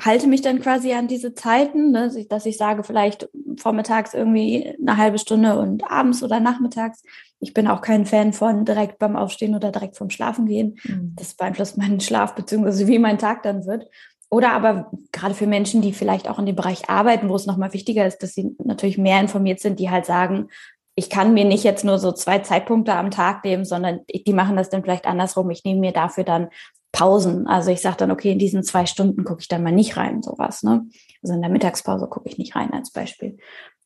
halte 0.00 0.28
mich 0.28 0.42
dann 0.42 0.60
quasi 0.60 0.92
an 0.92 1.08
diese 1.08 1.34
Zeiten, 1.34 1.90
ne, 1.90 2.12
dass 2.28 2.46
ich 2.46 2.56
sage, 2.56 2.84
vielleicht 2.84 3.28
vormittags 3.58 4.14
irgendwie 4.14 4.76
eine 4.80 4.96
halbe 4.96 5.18
Stunde 5.18 5.58
und 5.58 5.90
abends 5.90 6.22
oder 6.22 6.38
nachmittags. 6.38 7.02
Ich 7.40 7.52
bin 7.52 7.66
auch 7.66 7.80
kein 7.80 8.06
Fan 8.06 8.32
von 8.32 8.64
direkt 8.64 8.98
beim 8.98 9.16
Aufstehen 9.16 9.54
oder 9.54 9.72
direkt 9.72 9.96
vom 9.96 10.10
Schlafen 10.10 10.46
gehen. 10.46 10.78
Mhm. 10.84 11.14
Das 11.16 11.34
beeinflusst 11.34 11.78
meinen 11.78 12.00
Schlaf 12.00 12.34
beziehungsweise 12.34 12.86
wie 12.86 12.98
mein 12.98 13.18
Tag 13.18 13.42
dann 13.42 13.66
wird. 13.66 13.88
Oder 14.30 14.52
aber 14.52 14.90
gerade 15.10 15.34
für 15.34 15.46
Menschen, 15.46 15.80
die 15.80 15.92
vielleicht 15.92 16.28
auch 16.28 16.38
in 16.38 16.46
dem 16.46 16.56
Bereich 16.56 16.88
arbeiten, 16.90 17.28
wo 17.28 17.34
es 17.34 17.46
nochmal 17.46 17.72
wichtiger 17.72 18.06
ist, 18.06 18.22
dass 18.22 18.34
sie 18.34 18.54
natürlich 18.62 18.98
mehr 18.98 19.20
informiert 19.20 19.58
sind, 19.58 19.80
die 19.80 19.90
halt 19.90 20.06
sagen, 20.06 20.48
ich 20.94 21.10
kann 21.10 21.32
mir 21.32 21.44
nicht 21.44 21.64
jetzt 21.64 21.84
nur 21.84 21.98
so 21.98 22.12
zwei 22.12 22.40
Zeitpunkte 22.40 22.92
am 22.92 23.10
Tag 23.10 23.44
nehmen, 23.44 23.64
sondern 23.64 24.00
die 24.10 24.32
machen 24.32 24.56
das 24.56 24.68
dann 24.68 24.82
vielleicht 24.82 25.06
andersrum. 25.06 25.48
Ich 25.50 25.64
nehme 25.64 25.80
mir 25.80 25.92
dafür 25.92 26.24
dann 26.24 26.48
Pausen. 26.92 27.46
Also 27.46 27.70
ich 27.70 27.80
sage 27.80 27.96
dann, 27.98 28.10
okay, 28.10 28.32
in 28.32 28.38
diesen 28.38 28.62
zwei 28.62 28.86
Stunden 28.86 29.24
gucke 29.24 29.40
ich 29.40 29.48
dann 29.48 29.62
mal 29.62 29.72
nicht 29.72 29.96
rein, 29.96 30.22
sowas. 30.22 30.62
Ne? 30.62 30.86
Also 31.22 31.34
in 31.34 31.42
der 31.42 31.50
Mittagspause 31.50 32.06
gucke 32.08 32.28
ich 32.28 32.38
nicht 32.38 32.56
rein 32.56 32.72
als 32.72 32.90
Beispiel. 32.90 33.36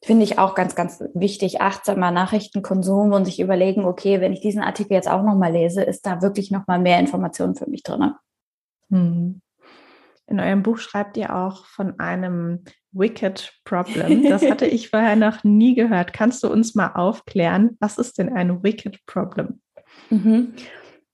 Finde 0.05 0.25
ich 0.25 0.39
auch 0.39 0.55
ganz, 0.55 0.75
ganz 0.75 1.03
wichtig, 1.15 1.61
achtsamer 1.61 2.11
Nachrichtenkonsum 2.11 3.13
und 3.13 3.25
sich 3.25 3.41
überlegen, 3.41 3.85
okay, 3.85 4.21
wenn 4.21 4.33
ich 4.33 4.41
diesen 4.41 4.63
Artikel 4.63 4.95
jetzt 4.95 5.09
auch 5.09 5.23
nochmal 5.23 5.53
lese, 5.53 5.83
ist 5.83 6.07
da 6.07 6.23
wirklich 6.23 6.51
nochmal 6.51 6.81
mehr 6.81 6.99
Informationen 6.99 7.55
für 7.55 7.69
mich 7.69 7.83
drin. 7.83 8.13
Hm. 8.91 9.41
In 10.27 10.41
eurem 10.41 10.63
Buch 10.63 10.79
schreibt 10.79 11.17
ihr 11.17 11.35
auch 11.37 11.67
von 11.67 11.99
einem 12.01 12.65
Wicked 12.93 13.53
Problem. 13.65 14.25
Das 14.25 14.43
hatte 14.43 14.67
ich 14.67 14.91
vorher 14.91 15.17
noch 15.17 15.45
nie 15.45 15.75
gehört. 15.75 16.13
Kannst 16.13 16.43
du 16.43 16.51
uns 16.51 16.75
mal 16.75 16.93
aufklären, 16.95 17.77
was 17.81 17.99
ist 17.99 18.19
denn 18.19 18.33
ein 18.33 18.63
Wicked 18.63 19.05
Problem? 19.07 19.61
Mhm. 20.11 20.55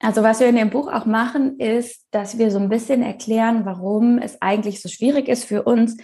Also 0.00 0.22
was 0.22 0.40
wir 0.40 0.48
in 0.48 0.56
dem 0.56 0.70
Buch 0.70 0.92
auch 0.92 1.06
machen, 1.06 1.58
ist, 1.58 2.06
dass 2.12 2.38
wir 2.38 2.50
so 2.50 2.58
ein 2.58 2.68
bisschen 2.68 3.02
erklären, 3.02 3.64
warum 3.64 4.18
es 4.18 4.40
eigentlich 4.40 4.80
so 4.80 4.88
schwierig 4.88 5.28
ist 5.28 5.44
für 5.44 5.64
uns, 5.64 5.96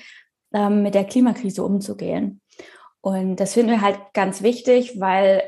ähm, 0.53 0.83
mit 0.83 0.95
der 0.95 1.05
Klimakrise 1.05 1.63
umzugehen. 1.63 2.41
Und 3.01 3.37
das 3.37 3.55
finden 3.55 3.73
wir 3.73 3.81
halt 3.83 3.99
ganz 4.15 4.43
wichtig, 4.43 4.99
weil 4.99 5.43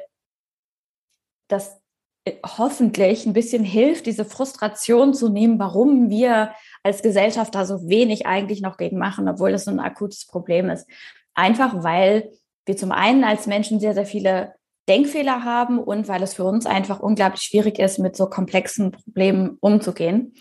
das 1.48 1.80
hoffentlich 2.44 3.24
ein 3.24 3.32
bisschen 3.32 3.64
hilft, 3.64 4.06
diese 4.06 4.24
Frustration 4.24 5.14
zu 5.14 5.28
nehmen, 5.28 5.58
warum 5.58 6.10
wir 6.10 6.52
als 6.82 7.02
Gesellschaft 7.02 7.54
da 7.54 7.64
so 7.64 7.88
wenig 7.88 8.26
eigentlich 8.26 8.60
noch 8.60 8.76
gegen 8.76 8.98
machen, 8.98 9.28
obwohl 9.28 9.52
das 9.52 9.64
so 9.64 9.70
ein 9.70 9.80
akutes 9.80 10.26
Problem 10.26 10.68
ist. 10.70 10.88
Einfach 11.34 11.82
weil 11.84 12.30
wir 12.64 12.76
zum 12.76 12.90
einen 12.90 13.22
als 13.22 13.46
Menschen 13.46 13.78
sehr, 13.78 13.94
sehr 13.94 14.06
viele 14.06 14.54
Denkfehler 14.88 15.44
haben 15.44 15.78
und 15.78 16.08
weil 16.08 16.22
es 16.22 16.34
für 16.34 16.44
uns 16.44 16.66
einfach 16.66 17.00
unglaublich 17.00 17.42
schwierig 17.42 17.78
ist, 17.78 17.98
mit 17.98 18.16
so 18.16 18.26
komplexen 18.26 18.92
Problemen 18.92 19.56
umzugehen. 19.60 20.34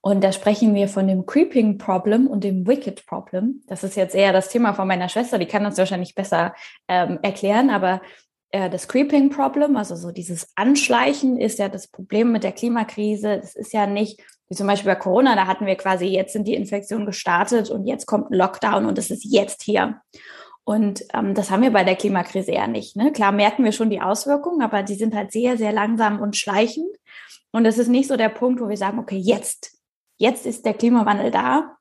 Und 0.00 0.24
da 0.24 0.32
sprechen 0.32 0.74
wir 0.74 0.88
von 0.88 1.06
dem 1.06 1.26
Creeping 1.26 1.78
Problem 1.78 2.26
und 2.26 2.42
dem 2.42 2.66
Wicked 2.66 3.06
Problem. 3.06 3.62
Das 3.68 3.84
ist 3.84 3.96
jetzt 3.96 4.16
eher 4.16 4.32
das 4.32 4.48
Thema 4.48 4.74
von 4.74 4.88
meiner 4.88 5.08
Schwester, 5.08 5.38
die 5.38 5.46
kann 5.46 5.62
das 5.62 5.78
wahrscheinlich 5.78 6.14
besser 6.14 6.54
ähm, 6.88 7.20
erklären, 7.22 7.70
aber 7.70 8.02
äh, 8.50 8.68
das 8.68 8.88
Creeping 8.88 9.30
Problem, 9.30 9.76
also 9.76 9.94
so 9.94 10.10
dieses 10.10 10.50
Anschleichen, 10.56 11.38
ist 11.38 11.60
ja 11.60 11.68
das 11.68 11.86
Problem 11.86 12.32
mit 12.32 12.42
der 12.42 12.52
Klimakrise. 12.52 13.38
Das 13.38 13.54
ist 13.54 13.72
ja 13.72 13.86
nicht 13.86 14.20
wie 14.52 14.56
zum 14.56 14.66
Beispiel 14.66 14.92
bei 14.92 14.96
Corona, 14.98 15.34
da 15.34 15.46
hatten 15.46 15.64
wir 15.64 15.76
quasi, 15.76 16.04
jetzt 16.04 16.34
sind 16.34 16.46
die 16.46 16.54
Infektionen 16.54 17.06
gestartet 17.06 17.70
und 17.70 17.86
jetzt 17.86 18.04
kommt 18.04 18.30
ein 18.30 18.34
Lockdown 18.34 18.84
und 18.84 18.98
es 18.98 19.10
ist 19.10 19.24
jetzt 19.24 19.62
hier. 19.62 20.02
Und 20.64 21.02
ähm, 21.12 21.34
das 21.34 21.50
haben 21.50 21.62
wir 21.62 21.72
bei 21.72 21.84
der 21.84 21.96
Klimakrise 21.96 22.52
eher 22.52 22.68
nicht. 22.68 22.96
Ne? 22.96 23.12
Klar 23.12 23.32
merken 23.32 23.64
wir 23.64 23.72
schon 23.72 23.90
die 23.90 24.00
Auswirkungen, 24.00 24.62
aber 24.62 24.82
die 24.82 24.94
sind 24.94 25.14
halt 25.14 25.32
sehr, 25.32 25.56
sehr 25.56 25.72
langsam 25.72 26.20
und 26.20 26.36
schleichend. 26.36 26.96
Und 27.50 27.66
es 27.66 27.78
ist 27.78 27.88
nicht 27.88 28.08
so 28.08 28.16
der 28.16 28.28
Punkt, 28.28 28.60
wo 28.60 28.68
wir 28.68 28.76
sagen, 28.76 28.98
okay, 28.98 29.18
jetzt, 29.18 29.76
jetzt 30.18 30.46
ist 30.46 30.64
der 30.64 30.74
Klimawandel 30.74 31.30
da. 31.30 31.76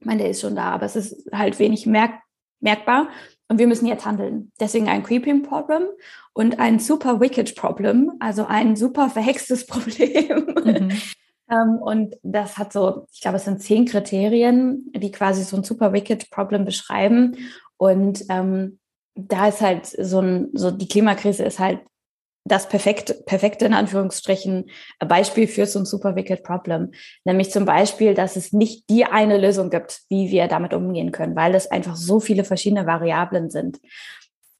Ich 0.00 0.06
meine, 0.06 0.22
der 0.22 0.30
ist 0.30 0.40
schon 0.40 0.56
da, 0.56 0.70
aber 0.70 0.86
es 0.86 0.96
ist 0.96 1.28
halt 1.32 1.58
wenig 1.58 1.86
merk 1.86 2.20
merkbar. 2.60 3.08
Und 3.48 3.58
wir 3.58 3.66
müssen 3.66 3.86
jetzt 3.86 4.06
handeln. 4.06 4.52
Deswegen 4.58 4.88
ein 4.88 5.02
Creeping 5.02 5.42
Problem 5.42 5.82
und 6.32 6.58
ein 6.58 6.78
super 6.78 7.20
wicked 7.20 7.54
Problem, 7.56 8.12
also 8.18 8.46
ein 8.46 8.74
super 8.74 9.10
verhextes 9.10 9.66
Problem. 9.68 10.54
Mhm. 10.64 10.92
ähm, 11.50 11.78
und 11.78 12.16
das 12.22 12.56
hat 12.56 12.72
so, 12.72 13.06
ich 13.12 13.20
glaube, 13.20 13.36
es 13.36 13.44
sind 13.44 13.60
zehn 13.60 13.84
Kriterien, 13.84 14.90
die 14.96 15.10
quasi 15.10 15.42
so 15.42 15.56
ein 15.56 15.64
super 15.64 15.92
wicked 15.92 16.30
Problem 16.30 16.64
beschreiben. 16.64 17.36
Und 17.76 18.24
ähm, 18.28 18.78
da 19.14 19.48
ist 19.48 19.60
halt 19.60 19.86
so 19.86 20.20
ein, 20.20 20.50
so 20.54 20.70
die 20.70 20.88
Klimakrise 20.88 21.44
ist 21.44 21.58
halt 21.58 21.80
das 22.46 22.68
perfekte, 22.68 23.14
perfekte 23.14 23.64
in 23.64 23.72
Anführungsstrichen 23.72 24.66
Beispiel 24.98 25.48
für 25.48 25.64
so 25.64 25.78
ein 25.78 25.86
super 25.86 26.14
wicked 26.14 26.42
Problem. 26.42 26.90
Nämlich 27.24 27.50
zum 27.50 27.64
Beispiel, 27.64 28.12
dass 28.14 28.36
es 28.36 28.52
nicht 28.52 28.90
die 28.90 29.06
eine 29.06 29.38
Lösung 29.38 29.70
gibt, 29.70 30.02
wie 30.10 30.30
wir 30.30 30.46
damit 30.46 30.74
umgehen 30.74 31.10
können, 31.10 31.36
weil 31.36 31.54
es 31.54 31.70
einfach 31.70 31.96
so 31.96 32.20
viele 32.20 32.44
verschiedene 32.44 32.86
Variablen 32.86 33.50
sind. 33.50 33.80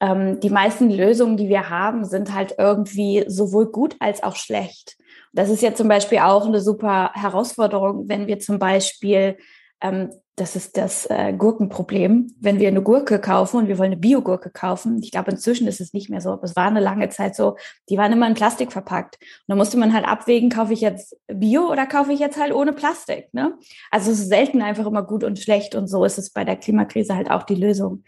Ähm, 0.01 0.39
die 0.39 0.49
meisten 0.49 0.89
Lösungen, 0.89 1.37
die 1.37 1.47
wir 1.47 1.69
haben, 1.69 2.05
sind 2.05 2.33
halt 2.33 2.55
irgendwie 2.57 3.23
sowohl 3.27 3.71
gut 3.71 3.95
als 3.99 4.23
auch 4.23 4.35
schlecht. 4.35 4.97
Das 5.31 5.49
ist 5.49 5.61
ja 5.61 5.75
zum 5.75 5.87
Beispiel 5.87 6.19
auch 6.19 6.45
eine 6.45 6.61
super 6.61 7.11
Herausforderung, 7.13 8.09
wenn 8.09 8.25
wir 8.25 8.39
zum 8.39 8.57
Beispiel 8.57 9.37
ähm, 9.85 10.09
das 10.37 10.57
ist 10.57 10.75
das 10.75 11.05
äh, 11.09 11.31
Gurkenproblem. 11.31 12.35
Wenn 12.41 12.59
wir 12.59 12.67
eine 12.67 12.81
Gurke 12.81 13.19
kaufen 13.19 13.57
und 13.57 13.67
wir 13.69 13.77
wollen 13.77 13.93
eine 13.93 14.01
Biogurke 14.01 14.49
kaufen, 14.49 15.01
ich 15.01 15.11
glaube, 15.11 15.31
inzwischen 15.31 15.65
ist 15.65 15.79
es 15.79 15.93
nicht 15.93 16.09
mehr 16.09 16.19
so, 16.19 16.31
aber 16.31 16.43
es 16.43 16.57
war 16.57 16.65
eine 16.65 16.81
lange 16.81 17.07
Zeit 17.07 17.35
so, 17.35 17.55
die 17.89 17.97
waren 17.97 18.11
immer 18.11 18.27
in 18.27 18.33
Plastik 18.33 18.73
verpackt. 18.73 19.17
Und 19.21 19.45
da 19.47 19.55
musste 19.55 19.77
man 19.77 19.93
halt 19.93 20.05
abwägen, 20.05 20.49
kaufe 20.49 20.73
ich 20.73 20.81
jetzt 20.81 21.15
Bio 21.27 21.71
oder 21.71 21.85
kaufe 21.85 22.11
ich 22.11 22.19
jetzt 22.19 22.37
halt 22.37 22.53
ohne 22.53 22.73
Plastik. 22.73 23.33
Ne? 23.33 23.53
Also 23.91 24.11
es 24.11 24.19
ist 24.19 24.27
selten 24.27 24.61
einfach 24.61 24.85
immer 24.85 25.03
gut 25.03 25.23
und 25.23 25.39
schlecht 25.39 25.73
und 25.73 25.87
so 25.87 26.03
ist 26.03 26.17
es 26.17 26.31
bei 26.31 26.43
der 26.43 26.57
Klimakrise 26.57 27.15
halt 27.15 27.31
auch 27.31 27.43
die 27.43 27.55
Lösung. 27.55 28.03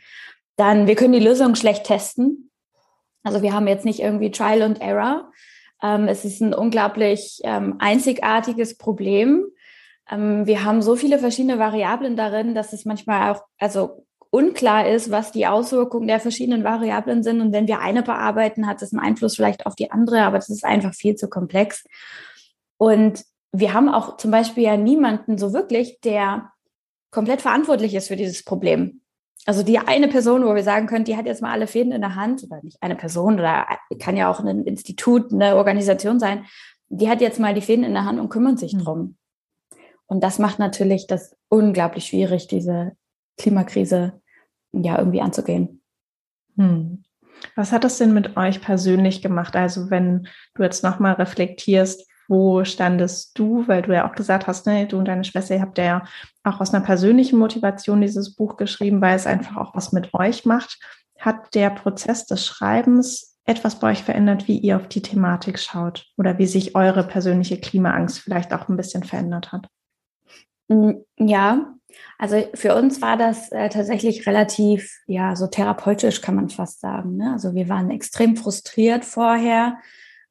Dann, 0.58 0.88
wir 0.88 0.96
können 0.96 1.14
die 1.14 1.20
Lösung 1.20 1.56
schlecht 1.56 1.86
testen. 1.86 2.52
Also 3.24 3.42
wir 3.42 3.54
haben 3.54 3.68
jetzt 3.68 3.86
nicht 3.86 4.02
irgendwie 4.02 4.32
Trial 4.32 4.64
and 4.64 4.82
Error. 4.82 5.32
Ähm, 5.82 6.10
es 6.10 6.26
ist 6.26 6.42
ein 6.42 6.54
unglaublich 6.54 7.40
ähm, 7.44 7.76
einzigartiges 7.80 8.78
Problem 8.78 9.46
wir 10.10 10.64
haben 10.64 10.82
so 10.82 10.96
viele 10.96 11.20
verschiedene 11.20 11.60
Variablen 11.60 12.16
darin, 12.16 12.56
dass 12.56 12.74
es 12.74 12.86
manchmal 12.86 13.32
auch, 13.32 13.44
also 13.60 14.06
unklar 14.30 14.88
ist, 14.88 15.12
was 15.12 15.32
die 15.32 15.48
Auswirkungen 15.48 16.08
der 16.08 16.20
verschiedenen 16.20 16.64
Variablen 16.64 17.24
sind. 17.24 17.42
Und 17.42 17.54
wenn 17.54 17.68
wir 17.68 17.80
eine 17.80 18.04
bearbeiten, 18.04 18.68
hat 18.68 18.82
das 18.82 18.94
einen 18.94 19.02
Einfluss 19.02 19.36
vielleicht 19.36 19.66
auf 19.66 19.76
die 19.76 19.92
andere, 19.92 20.22
aber 20.22 20.38
das 20.38 20.50
ist 20.50 20.66
einfach 20.66 20.94
viel 20.94 21.16
zu 21.16 21.28
komplex. 21.30 21.84
Und 22.78 23.24
wir 23.52 23.74
haben 23.74 23.90
auch 23.90 24.18
zum 24.18 24.32
Beispiel 24.32 24.64
ja 24.64 24.78
niemanden 24.78 25.38
so 25.38 25.54
wirklich, 25.54 26.00
der 26.02 26.52
komplett 27.12 27.42
verantwortlich 27.42 27.96
ist 27.96 28.10
für 28.10 28.16
dieses 28.16 28.44
Problem. 28.44 29.02
Also 29.46 29.64
die 29.64 29.80
eine 29.80 30.10
Person, 30.10 30.46
wo 30.46 30.54
wir 30.54 30.64
sagen 30.64 30.88
können, 30.88 31.06
die 31.06 31.16
hat 31.16 31.26
jetzt 31.26 31.42
mal 31.42 31.52
alle 31.52 31.68
Fäden 31.68 31.94
in 31.94 32.02
der 32.02 32.16
Hand, 32.16 32.44
oder 32.44 32.62
nicht 32.62 32.84
eine 32.84 32.96
Person, 32.96 33.36
oder 33.36 33.66
kann 34.00 34.18
ja 34.18 34.30
auch 34.30 34.42
ein 34.42 34.66
Institut, 34.66 35.32
eine 35.32 35.56
Organisation 35.56 36.20
sein, 36.20 36.46
die 36.90 37.10
hat 37.10 37.22
jetzt 37.22 37.40
mal 37.40 37.54
die 37.54 37.62
Fäden 37.62 37.86
in 37.86 37.94
der 37.94 38.06
Hand 38.06 38.20
und 38.20 38.30
kümmert 38.30 38.60
sich 38.60 38.74
hm. 38.74 38.80
drum. 38.84 39.18
Und 40.08 40.24
das 40.24 40.40
macht 40.40 40.60
natürlich 40.60 41.08
das 41.08 41.36
unglaublich 41.50 42.06
schwierig, 42.06 42.48
diese 42.48 42.94
Klimakrise 43.38 44.22
ja 44.72 44.98
irgendwie 44.98 45.22
anzugehen. 45.22 45.82
Hm. 46.56 47.04
Was 47.56 47.72
hat 47.72 47.84
das 47.84 47.98
denn 47.98 48.14
mit 48.14 48.36
euch 48.36 48.62
persönlich 48.62 49.22
gemacht? 49.22 49.56
Also 49.56 49.90
wenn 49.90 50.28
du 50.56 50.64
jetzt 50.64 50.84
nochmal 50.84 51.14
reflektierst, 51.14 52.08
wo 52.28 52.64
standest 52.66 53.38
du? 53.38 53.68
Weil 53.68 53.84
du 53.84 53.94
ja 53.94 54.10
auch 54.10 54.16
gesagt 54.16 54.48
hast, 54.48 54.66
ne, 54.66 54.88
du 54.88 54.98
und 54.98 55.08
deine 55.08 55.24
Schwester, 55.24 55.56
ihr 55.56 55.62
habt 55.62 55.78
ja 55.78 56.06
auch 56.44 56.60
aus 56.60 56.74
einer 56.74 56.84
persönlichen 56.84 57.40
Motivation 57.40 58.02
dieses 58.02 58.36
Buch 58.36 58.58
geschrieben, 58.58 59.02
weil 59.02 59.16
es 59.16 59.28
einfach 59.28 59.58
auch 59.58 59.76
was 59.76 59.92
mit 59.94 60.14
euch 60.14 60.46
macht. 60.46 60.80
Hat 61.20 61.56
der 61.56 61.70
Prozess 61.70 62.26
des 62.26 62.46
Schreibens 62.46 63.38
etwas 63.46 63.80
bei 63.80 63.92
euch 63.92 64.04
verändert, 64.04 64.48
wie 64.48 64.58
ihr 64.58 64.76
auf 64.76 64.88
die 64.88 65.02
Thematik 65.02 65.58
schaut 65.58 66.06
oder 66.18 66.38
wie 66.38 66.48
sich 66.48 66.76
eure 66.76 67.04
persönliche 67.04 67.60
Klimaangst 67.60 68.20
vielleicht 68.20 68.54
auch 68.54 68.68
ein 68.68 68.78
bisschen 68.78 69.04
verändert 69.04 69.54
hat? 69.54 69.68
Mm, 70.68 70.92
ja, 71.18 71.74
also 72.18 72.44
für 72.54 72.76
uns 72.76 73.02
war 73.02 73.18
das 73.18 73.52
äh, 73.52 73.70
tatsächlich 73.70 74.28
relativ, 74.28 75.00
ja, 75.08 75.36
so 75.36 75.48
therapeutisch 75.48 76.22
kann 76.22 76.36
man 76.36 76.50
fast 76.50 76.82
sagen. 76.82 77.18
Ne? 77.18 77.32
Also 77.34 77.54
wir 77.56 77.70
waren 77.70 77.92
extrem 77.92 78.36
frustriert 78.36 79.06
vorher. 79.06 79.78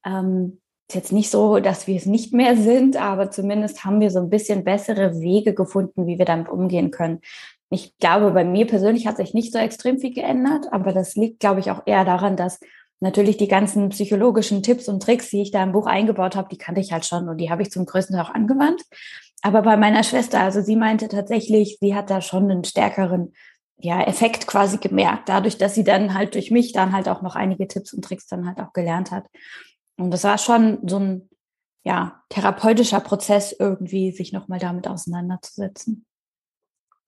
Ähm, 0.05 0.61
ist 0.89 0.95
jetzt 0.95 1.13
nicht 1.13 1.31
so, 1.31 1.59
dass 1.59 1.87
wir 1.89 1.97
es 1.97 2.07
nicht 2.07 2.33
mehr 2.33 2.57
sind, 2.57 2.97
aber 2.97 3.31
zumindest 3.31 3.85
haben 3.85 4.01
wir 4.01 4.11
so 4.11 4.21
ein 4.21 4.31
bisschen 4.31 4.63
bessere 4.63 5.21
Wege 5.21 5.53
gefunden, 5.53 6.07
wie 6.07 6.19
wir 6.19 6.25
damit 6.25 6.49
umgehen 6.49 6.93
können. 6.93 7.21
Ich 7.71 7.99
glaube, 7.99 8.31
bei 8.31 8.45
mir 8.45 8.67
persönlich 8.69 9.09
hat 9.09 9.17
sich 9.17 9.35
nicht 9.35 9.53
so 9.53 9.59
extrem 9.59 9.99
viel 9.99 10.15
geändert, 10.15 10.67
aber 10.71 10.93
das 10.93 11.17
liegt, 11.17 11.41
glaube 11.41 11.59
ich, 11.59 11.73
auch 11.73 11.83
eher 11.87 12.05
daran, 12.05 12.37
dass 12.37 12.61
natürlich 13.01 13.37
die 13.37 13.49
ganzen 13.49 13.89
psychologischen 13.89 14.63
Tipps 14.63 14.89
und 14.89 15.03
Tricks, 15.03 15.31
die 15.31 15.43
ich 15.43 15.51
da 15.51 15.63
im 15.63 15.73
Buch 15.73 15.87
eingebaut 15.87 16.37
habe, 16.37 16.49
die 16.49 16.59
kannte 16.59 16.81
ich 16.81 16.93
halt 16.93 17.05
schon 17.05 17.29
und 17.29 17.39
die 17.39 17.51
habe 17.51 17.63
ich 17.63 17.73
zum 17.73 17.85
größten 17.85 18.15
Teil 18.15 18.25
auch 18.25 18.35
angewandt. 18.35 18.83
Aber 19.43 19.63
bei 19.63 19.77
meiner 19.77 20.03
Schwester, 20.03 20.41
also 20.41 20.61
sie 20.61 20.77
meinte 20.77 21.09
tatsächlich, 21.09 21.79
sie 21.81 21.95
hat 21.95 22.11
da 22.11 22.21
schon 22.21 22.51
einen 22.51 22.65
stärkeren 22.65 23.33
ja, 23.79 24.03
Effekt 24.03 24.47
quasi 24.47 24.79
gemerkt, 24.79 25.29
dadurch, 25.29 25.59
dass 25.59 25.75
sie 25.75 25.85
dann 25.85 26.15
halt 26.15 26.35
durch 26.35 26.51
mich 26.51 26.73
dann 26.73 26.93
halt 26.93 27.09
auch 27.09 27.23
noch 27.23 27.37
einige 27.37 27.69
Tipps 27.69 27.93
und 27.93 28.03
Tricks 28.03 28.27
dann 28.27 28.47
halt 28.47 28.59
auch 28.59 28.73
gelernt 28.73 29.11
hat. 29.11 29.27
Und 29.99 30.11
das 30.11 30.25
war 30.25 30.39
schon 30.39 30.79
so 30.89 30.99
ein 30.99 31.29
ja, 31.85 32.23
therapeutischer 32.31 33.01
Prozess 33.01 33.55
irgendwie, 33.57 34.11
sich 34.11 34.33
nochmal 34.33 34.59
damit 34.59 34.89
auseinanderzusetzen. 34.89 36.05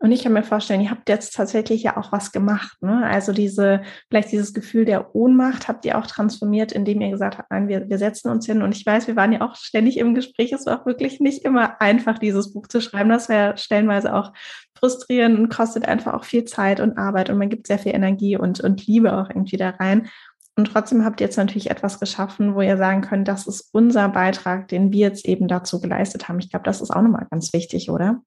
Und 0.01 0.13
ich 0.13 0.23
kann 0.23 0.33
mir 0.33 0.45
vorstellen, 0.45 0.81
ihr 0.81 0.93
habt 0.93 1.09
jetzt 1.09 1.35
tatsächlich 1.35 1.83
ja 1.83 1.97
auch 1.97 2.13
was 2.13 2.31
gemacht. 2.31 2.81
Ne? 2.81 3.05
Also 3.05 3.33
diese, 3.33 3.83
vielleicht 4.09 4.31
dieses 4.31 4.55
Gefühl 4.55 4.85
der 4.85 5.17
Ohnmacht 5.17 5.67
habt 5.67 5.85
ihr 5.85 5.99
auch 5.99 6.07
transformiert, 6.07 6.71
indem 6.71 7.01
ihr 7.01 7.11
gesagt 7.11 7.39
habt, 7.39 7.51
nein, 7.51 7.67
wir, 7.67 7.89
wir 7.89 7.99
setzen 7.99 8.31
uns 8.31 8.47
hin. 8.47 8.63
Und 8.63 8.77
ich 8.77 8.87
weiß, 8.87 9.09
wir 9.09 9.17
waren 9.17 9.33
ja 9.33 9.41
auch 9.41 9.57
ständig 9.57 9.97
im 9.99 10.15
Gespräch. 10.15 10.53
Es 10.53 10.67
war 10.67 10.81
auch 10.81 10.87
wirklich 10.87 11.19
nicht 11.19 11.45
immer 11.45 11.81
einfach, 11.81 12.19
dieses 12.21 12.53
Buch 12.53 12.69
zu 12.69 12.81
schreiben. 12.81 13.09
Das 13.09 13.29
wäre 13.29 13.57
stellenweise 13.57 14.15
auch 14.15 14.33
frustrierend 14.79 15.37
und 15.37 15.49
kostet 15.49 15.89
einfach 15.89 16.15
auch 16.15 16.25
viel 16.25 16.45
Zeit 16.45 16.79
und 16.79 16.97
Arbeit. 16.97 17.29
Und 17.29 17.39
man 17.39 17.49
gibt 17.49 17.67
sehr 17.67 17.81
viel 17.81 17.95
Energie 17.95 18.37
und, 18.37 18.61
und 18.61 18.87
Liebe 18.87 19.13
auch 19.13 19.31
irgendwie 19.31 19.57
da 19.57 19.71
rein. 19.71 20.09
Und 20.55 20.67
trotzdem 20.67 21.05
habt 21.05 21.21
ihr 21.21 21.27
jetzt 21.27 21.39
natürlich 21.39 21.71
etwas 21.71 21.99
geschaffen, 21.99 22.55
wo 22.55 22.61
ihr 22.61 22.77
sagen 22.77 23.01
könnt, 23.01 23.27
das 23.27 23.49
ist 23.49 23.71
unser 23.73 24.09
Beitrag, 24.09 24.69
den 24.69 24.93
wir 24.93 25.09
jetzt 25.09 25.27
eben 25.27 25.49
dazu 25.49 25.81
geleistet 25.81 26.29
haben. 26.29 26.39
Ich 26.39 26.51
glaube, 26.51 26.65
das 26.65 26.81
ist 26.81 26.91
auch 26.91 27.03
nochmal 27.03 27.27
ganz 27.31 27.53
wichtig, 27.53 27.91
oder? 27.91 28.23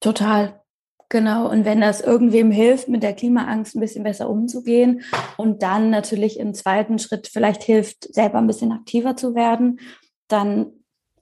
Total. 0.00 0.60
Genau, 1.08 1.48
und 1.48 1.64
wenn 1.64 1.80
das 1.80 2.00
irgendwem 2.00 2.50
hilft, 2.50 2.88
mit 2.88 3.02
der 3.04 3.14
Klimaangst 3.14 3.76
ein 3.76 3.80
bisschen 3.80 4.02
besser 4.02 4.28
umzugehen 4.28 5.02
und 5.36 5.62
dann 5.62 5.90
natürlich 5.90 6.40
im 6.40 6.52
zweiten 6.52 6.98
Schritt 6.98 7.28
vielleicht 7.28 7.62
hilft, 7.62 8.12
selber 8.12 8.38
ein 8.38 8.48
bisschen 8.48 8.72
aktiver 8.72 9.16
zu 9.16 9.36
werden, 9.36 9.78
dann 10.26 10.72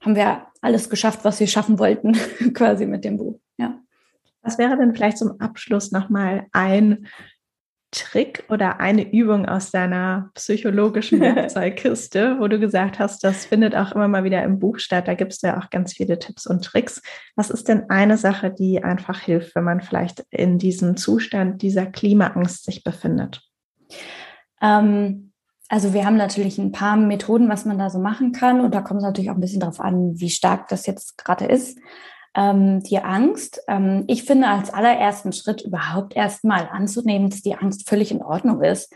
haben 0.00 0.16
wir 0.16 0.46
alles 0.62 0.88
geschafft, 0.88 1.20
was 1.24 1.38
wir 1.38 1.46
schaffen 1.46 1.78
wollten, 1.78 2.12
quasi 2.54 2.86
mit 2.86 3.04
dem 3.04 3.18
Buch. 3.18 3.38
Ja. 3.58 3.78
Was 4.42 4.56
wäre 4.56 4.76
denn 4.78 4.94
vielleicht 4.94 5.18
zum 5.18 5.38
Abschluss 5.40 5.92
nochmal 5.92 6.46
ein 6.52 7.06
Trick 7.94 8.44
oder 8.48 8.80
eine 8.80 9.12
Übung 9.12 9.46
aus 9.46 9.70
deiner 9.70 10.30
psychologischen 10.34 11.20
Werkzeugkiste, 11.22 12.36
wo 12.40 12.48
du 12.48 12.58
gesagt 12.58 12.98
hast, 12.98 13.24
das 13.24 13.46
findet 13.46 13.74
auch 13.74 13.92
immer 13.92 14.08
mal 14.08 14.24
wieder 14.24 14.42
im 14.42 14.58
Buch 14.58 14.78
statt. 14.78 15.08
Da 15.08 15.14
gibt 15.14 15.32
es 15.32 15.42
ja 15.42 15.58
auch 15.58 15.70
ganz 15.70 15.94
viele 15.94 16.18
Tipps 16.18 16.46
und 16.46 16.64
Tricks. 16.64 17.00
Was 17.36 17.50
ist 17.50 17.68
denn 17.68 17.88
eine 17.88 18.18
Sache, 18.18 18.50
die 18.50 18.82
einfach 18.82 19.20
hilft, 19.20 19.54
wenn 19.54 19.64
man 19.64 19.80
vielleicht 19.80 20.24
in 20.30 20.58
diesem 20.58 20.96
Zustand 20.96 21.62
dieser 21.62 21.86
Klimaangst 21.86 22.64
sich 22.64 22.84
befindet? 22.84 23.40
Ähm, 24.60 25.32
also 25.68 25.94
wir 25.94 26.04
haben 26.04 26.16
natürlich 26.16 26.58
ein 26.58 26.72
paar 26.72 26.96
Methoden, 26.96 27.48
was 27.48 27.64
man 27.64 27.78
da 27.78 27.90
so 27.90 27.98
machen 27.98 28.32
kann. 28.32 28.60
Und 28.60 28.74
da 28.74 28.80
kommt 28.80 28.98
es 28.98 29.04
natürlich 29.04 29.30
auch 29.30 29.36
ein 29.36 29.40
bisschen 29.40 29.60
darauf 29.60 29.80
an, 29.80 30.20
wie 30.20 30.30
stark 30.30 30.68
das 30.68 30.86
jetzt 30.86 31.16
gerade 31.16 31.46
ist 31.46 31.78
ähm, 32.34 32.82
die 32.82 32.98
Angst. 32.98 33.60
Ähm, 33.68 34.04
ich 34.06 34.24
finde 34.24 34.48
als 34.48 34.72
allerersten 34.72 35.32
Schritt 35.32 35.62
überhaupt 35.62 36.16
erstmal 36.16 36.68
anzunehmen, 36.70 37.30
dass 37.30 37.42
die 37.42 37.54
Angst 37.54 37.88
völlig 37.88 38.10
in 38.10 38.22
Ordnung 38.22 38.62
ist. 38.62 38.92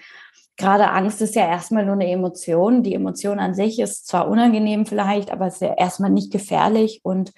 Gerade 0.56 0.90
Angst 0.90 1.22
ist 1.22 1.36
ja 1.36 1.46
erstmal 1.46 1.84
nur 1.84 1.94
eine 1.94 2.10
Emotion. 2.10 2.82
Die 2.82 2.94
Emotion 2.94 3.38
an 3.38 3.54
sich 3.54 3.78
ist 3.78 4.08
zwar 4.08 4.28
unangenehm 4.28 4.86
vielleicht, 4.86 5.30
aber 5.30 5.46
ist 5.46 5.60
ja 5.60 5.74
erstmal 5.74 6.10
nicht 6.10 6.32
gefährlich 6.32 7.00
und 7.04 7.32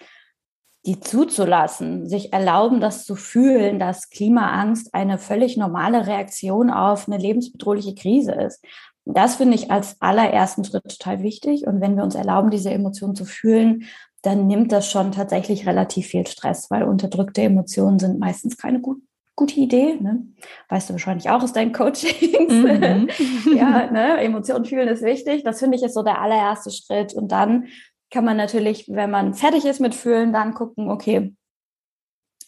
die 0.86 0.98
zuzulassen, 0.98 2.08
sich 2.08 2.32
erlauben, 2.32 2.80
das 2.80 3.04
zu 3.04 3.14
fühlen, 3.14 3.78
dass 3.78 4.08
Klimaangst 4.08 4.94
eine 4.94 5.18
völlig 5.18 5.58
normale 5.58 6.06
Reaktion 6.06 6.70
auf 6.70 7.06
eine 7.06 7.18
lebensbedrohliche 7.18 7.94
Krise 7.94 8.32
ist. 8.32 8.64
Das 9.04 9.36
finde 9.36 9.56
ich 9.56 9.70
als 9.70 10.00
allerersten 10.00 10.64
Schritt 10.64 10.84
total 10.84 11.22
wichtig. 11.22 11.66
Und 11.66 11.82
wenn 11.82 11.96
wir 11.96 12.04
uns 12.04 12.14
erlauben, 12.14 12.50
diese 12.50 12.70
Emotionen 12.70 13.14
zu 13.14 13.26
fühlen, 13.26 13.84
dann 14.22 14.46
nimmt 14.46 14.72
das 14.72 14.90
schon 14.90 15.12
tatsächlich 15.12 15.66
relativ 15.66 16.08
viel 16.08 16.26
Stress, 16.26 16.70
weil 16.70 16.82
unterdrückte 16.82 17.42
Emotionen 17.42 17.98
sind 17.98 18.18
meistens 18.18 18.56
keine 18.56 18.80
gut, 18.80 18.98
gute 19.34 19.58
Idee. 19.58 19.96
Ne? 20.00 20.26
Weißt 20.68 20.88
du 20.88 20.94
wahrscheinlich 20.94 21.30
auch 21.30 21.42
aus 21.42 21.52
deinen 21.52 21.72
Coachings. 21.72 22.52
Mhm. 22.52 23.08
ja, 23.56 23.90
ne? 23.90 24.18
Emotionen 24.20 24.64
fühlen 24.64 24.88
ist 24.88 25.02
wichtig. 25.02 25.42
Das 25.44 25.58
finde 25.58 25.76
ich 25.76 25.82
ist 25.82 25.94
so 25.94 26.02
der 26.02 26.20
allererste 26.20 26.70
Schritt. 26.70 27.14
Und 27.14 27.32
dann 27.32 27.68
kann 28.10 28.24
man 28.24 28.36
natürlich, 28.36 28.86
wenn 28.88 29.10
man 29.10 29.34
fertig 29.34 29.64
ist 29.64 29.80
mit 29.80 29.94
Fühlen, 29.94 30.32
dann 30.32 30.54
gucken, 30.54 30.90
okay, 30.90 31.34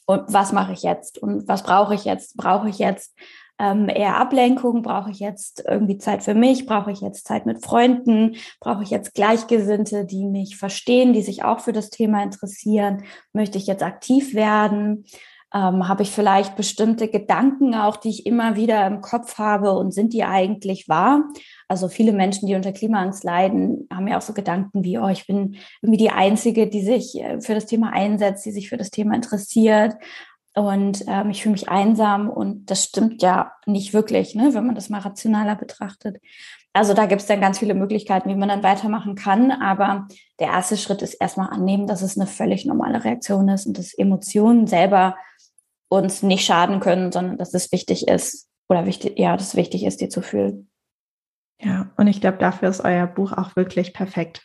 und 0.06 0.32
was 0.32 0.52
mache 0.52 0.72
ich 0.72 0.82
jetzt? 0.82 1.18
Und 1.18 1.46
was 1.48 1.62
brauche 1.62 1.94
ich 1.94 2.04
jetzt? 2.04 2.36
Brauche 2.36 2.68
ich 2.68 2.78
jetzt 2.78 3.14
ähm, 3.62 3.88
eher 3.88 4.16
Ablenkung? 4.16 4.82
Brauche 4.82 5.12
ich 5.12 5.20
jetzt 5.20 5.64
irgendwie 5.66 5.96
Zeit 5.96 6.24
für 6.24 6.34
mich? 6.34 6.66
Brauche 6.66 6.90
ich 6.90 7.00
jetzt 7.00 7.26
Zeit 7.26 7.46
mit 7.46 7.64
Freunden? 7.64 8.34
Brauche 8.58 8.82
ich 8.82 8.90
jetzt 8.90 9.14
Gleichgesinnte, 9.14 10.04
die 10.04 10.26
mich 10.26 10.56
verstehen, 10.56 11.12
die 11.12 11.22
sich 11.22 11.44
auch 11.44 11.60
für 11.60 11.72
das 11.72 11.90
Thema 11.90 12.22
interessieren? 12.24 13.04
Möchte 13.32 13.58
ich 13.58 13.68
jetzt 13.68 13.84
aktiv 13.84 14.34
werden? 14.34 15.04
Ähm, 15.54 15.86
habe 15.86 16.02
ich 16.02 16.10
vielleicht 16.10 16.56
bestimmte 16.56 17.08
Gedanken 17.08 17.74
auch, 17.74 17.96
die 17.96 18.08
ich 18.08 18.26
immer 18.26 18.56
wieder 18.56 18.86
im 18.86 19.02
Kopf 19.02 19.38
habe 19.38 19.72
und 19.72 19.92
sind 19.92 20.14
die 20.14 20.24
eigentlich 20.24 20.88
wahr? 20.88 21.28
Also 21.68 21.88
viele 21.88 22.12
Menschen, 22.12 22.48
die 22.48 22.54
unter 22.54 22.72
Klimaangst 22.72 23.22
leiden, 23.22 23.86
haben 23.92 24.08
ja 24.08 24.16
auch 24.16 24.22
so 24.22 24.32
Gedanken 24.32 24.82
wie, 24.82 24.98
oh, 24.98 25.08
ich 25.08 25.26
bin 25.26 25.56
irgendwie 25.82 25.98
die 25.98 26.10
Einzige, 26.10 26.68
die 26.68 26.82
sich 26.82 27.20
äh, 27.20 27.40
für 27.40 27.54
das 27.54 27.66
Thema 27.66 27.92
einsetzt, 27.92 28.44
die 28.44 28.50
sich 28.50 28.70
für 28.70 28.78
das 28.78 28.90
Thema 28.90 29.14
interessiert. 29.14 29.94
Und 30.54 31.04
ähm, 31.06 31.30
ich 31.30 31.42
fühle 31.42 31.52
mich 31.52 31.68
einsam 31.68 32.28
und 32.28 32.66
das 32.70 32.84
stimmt 32.84 33.22
ja 33.22 33.52
nicht 33.64 33.94
wirklich, 33.94 34.34
ne, 34.34 34.52
wenn 34.52 34.66
man 34.66 34.74
das 34.74 34.90
mal 34.90 35.00
rationaler 35.00 35.56
betrachtet. 35.56 36.20
Also 36.74 36.92
da 36.94 37.06
gibt 37.06 37.22
es 37.22 37.26
dann 37.26 37.40
ganz 37.40 37.58
viele 37.58 37.74
Möglichkeiten, 37.74 38.28
wie 38.28 38.34
man 38.34 38.48
dann 38.48 38.62
weitermachen 38.62 39.14
kann. 39.14 39.50
Aber 39.50 40.08
der 40.40 40.48
erste 40.48 40.76
Schritt 40.76 41.02
ist 41.02 41.14
erstmal 41.14 41.50
annehmen, 41.50 41.86
dass 41.86 42.02
es 42.02 42.18
eine 42.18 42.26
völlig 42.26 42.66
normale 42.66 43.04
Reaktion 43.04 43.48
ist 43.48 43.66
und 43.66 43.78
dass 43.78 43.94
Emotionen 43.94 44.66
selber 44.66 45.16
uns 45.88 46.22
nicht 46.22 46.44
schaden 46.44 46.80
können, 46.80 47.12
sondern 47.12 47.38
dass 47.38 47.52
es 47.54 47.72
wichtig 47.72 48.08
ist 48.08 48.48
oder 48.68 48.86
wichtig, 48.86 49.18
ja, 49.18 49.36
dass 49.36 49.48
es 49.48 49.56
wichtig 49.56 49.84
ist, 49.84 50.00
die 50.00 50.08
zu 50.08 50.22
fühlen. 50.22 50.70
Ja, 51.60 51.90
und 51.96 52.06
ich 52.08 52.20
glaube, 52.20 52.38
dafür 52.38 52.70
ist 52.70 52.80
euer 52.80 53.06
Buch 53.06 53.32
auch 53.32 53.54
wirklich 53.56 53.92
perfekt 53.92 54.42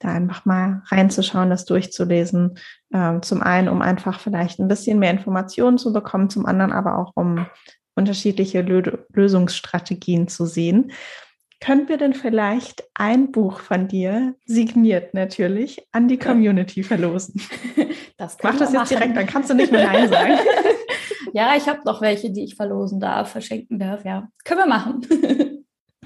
da 0.00 0.08
einfach 0.08 0.44
mal 0.44 0.82
reinzuschauen, 0.86 1.50
das 1.50 1.64
durchzulesen. 1.66 2.58
Ähm, 2.92 3.22
zum 3.22 3.42
einen, 3.42 3.68
um 3.68 3.82
einfach 3.82 4.18
vielleicht 4.18 4.58
ein 4.58 4.68
bisschen 4.68 4.98
mehr 4.98 5.12
Informationen 5.12 5.78
zu 5.78 5.92
bekommen, 5.92 6.30
zum 6.30 6.46
anderen 6.46 6.72
aber 6.72 6.98
auch, 6.98 7.12
um 7.14 7.46
unterschiedliche 7.94 8.62
Lö 8.62 8.82
Lösungsstrategien 9.12 10.26
zu 10.26 10.46
sehen. 10.46 10.90
Können 11.60 11.90
wir 11.90 11.98
denn 11.98 12.14
vielleicht 12.14 12.84
ein 12.94 13.32
Buch 13.32 13.60
von 13.60 13.86
dir, 13.86 14.34
signiert 14.46 15.12
natürlich, 15.12 15.86
an 15.92 16.08
die 16.08 16.18
Community 16.18 16.82
verlosen? 16.82 17.40
Das 18.16 18.36
Mach 18.42 18.50
das 18.58 18.70
jetzt 18.70 18.72
machen. 18.74 18.88
direkt, 18.90 19.16
dann 19.16 19.26
kannst 19.26 19.48
du 19.48 19.54
nicht 19.54 19.72
mehr 19.72 19.86
Nein 19.86 20.06
sagen. 20.10 20.34
ja, 21.32 21.54
ich 21.56 21.66
habe 21.66 21.80
noch 21.86 22.02
welche, 22.02 22.30
die 22.30 22.44
ich 22.44 22.54
verlosen 22.54 23.00
darf, 23.00 23.32
verschenken 23.32 23.78
darf. 23.78 24.04
Ja, 24.04 24.28
können 24.44 24.60
wir 24.60 24.66
machen. 24.66 25.00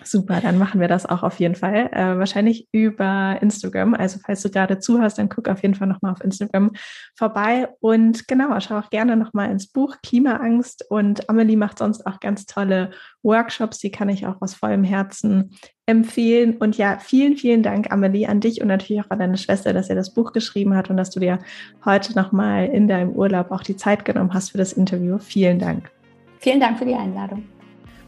Super, 0.05 0.41
dann 0.41 0.59
machen 0.59 0.81
wir 0.81 0.89
das 0.89 1.07
auch 1.07 1.23
auf 1.23 1.41
jeden 1.41 1.55
Fall. 1.55 1.89
Äh, 1.93 2.19
wahrscheinlich 2.19 2.69
über 2.73 3.39
Instagram. 3.41 3.95
Also 3.95 4.19
falls 4.25 4.43
du 4.43 4.51
gerade 4.51 4.79
zuhörst, 4.79 5.19
dann 5.19 5.29
guck 5.29 5.49
auf 5.49 5.63
jeden 5.63 5.75
Fall 5.75 5.89
nochmal 5.89 6.13
auf 6.13 6.23
Instagram 6.23 6.73
vorbei. 7.15 7.69
Und 7.81 8.29
genau, 8.29 8.59
schau 8.61 8.79
auch 8.79 8.91
gerne 8.91 9.17
nochmal 9.17 9.51
ins 9.51 9.67
Buch 9.67 9.97
Klimaangst. 10.03 10.85
Und 10.91 11.29
Amelie 11.31 11.57
macht 11.57 11.79
sonst 11.79 12.07
auch 12.07 12.21
ganz 12.21 12.45
tolle 12.45 12.91
Workshops. 13.23 13.79
Die 13.79 13.91
kann 13.91 14.11
ich 14.11 14.27
auch 14.27 14.43
aus 14.43 14.55
vollem 14.55 14.85
Herzen 14.85 15.53
empfehlen. 15.87 16.57
Und 16.57 16.77
ja, 16.77 16.99
vielen, 16.99 17.37
vielen 17.37 17.63
Dank, 17.63 17.91
Amelie, 17.91 18.27
an 18.27 18.41
dich 18.41 18.61
und 18.61 18.69
natürlich 18.69 19.03
auch 19.03 19.11
an 19.11 19.19
deine 19.19 19.39
Schwester, 19.39 19.73
dass 19.73 19.89
ihr 19.89 19.97
das 19.97 20.13
Buch 20.13 20.33
geschrieben 20.33 20.77
hat 20.77 20.91
und 20.91 20.97
dass 20.97 21.11
du 21.11 21.21
dir 21.21 21.39
heute 21.85 22.15
nochmal 22.15 22.67
in 22.67 22.89
deinem 22.89 23.11
Urlaub 23.11 23.51
auch 23.51 23.63
die 23.63 23.77
Zeit 23.77 24.05
genommen 24.05 24.33
hast 24.35 24.51
für 24.51 24.59
das 24.59 24.73
Interview. 24.73 25.19
Vielen 25.19 25.59
Dank. 25.59 25.91
Vielen 26.39 26.61
Dank 26.61 26.79
für 26.79 26.85
die 26.85 26.95
Einladung. 26.95 27.45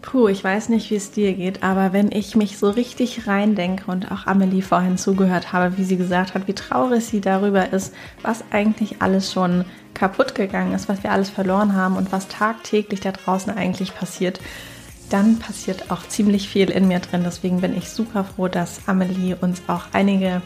Puh, 0.07 0.29
ich 0.29 0.45
weiß 0.45 0.69
nicht, 0.69 0.89
wie 0.93 0.95
es 0.95 1.11
dir 1.11 1.35
geht, 1.35 1.65
aber 1.65 1.93
wenn 1.93 2.13
ich 2.13 2.37
mich 2.37 2.59
so 2.59 2.71
richtig 2.71 3.27
reindenke 3.27 3.91
und 3.91 4.13
auch 4.13 4.29
Amelie 4.29 4.63
vorhin 4.63 4.99
zugehört 4.99 5.53
habe, 5.53 5.79
wie 5.79 5.83
sie 5.83 5.97
gesagt 5.97 6.35
hat, 6.35 6.47
wie 6.47 6.53
traurig 6.53 7.05
sie 7.05 7.21
darüber 7.21 7.73
ist, 7.73 7.93
was 8.23 8.45
eigentlich 8.53 9.03
alles 9.03 9.33
schon 9.33 9.65
kaputt 9.95 10.37
gegangen 10.37 10.75
ist, 10.75 10.89
was 10.89 11.03
wir 11.03 11.11
alles 11.11 11.29
verloren 11.29 11.75
haben 11.75 11.97
und 11.97 12.13
was 12.13 12.29
tagtäglich 12.29 13.01
da 13.01 13.11
draußen 13.11 13.53
eigentlich 13.53 13.97
passiert, 13.97 14.39
dann 15.11 15.41
passiert 15.41 15.91
auch 15.91 16.07
ziemlich 16.07 16.49
viel 16.49 16.71
in 16.71 16.87
mir 16.87 17.01
drin. 17.01 17.23
Deswegen 17.25 17.61
bin 17.61 17.77
ich 17.77 17.91
super 17.91 18.23
froh, 18.23 18.47
dass 18.47 18.87
Amelie 18.87 19.35
uns 19.35 19.61
auch 19.67 19.87
einige 19.93 20.41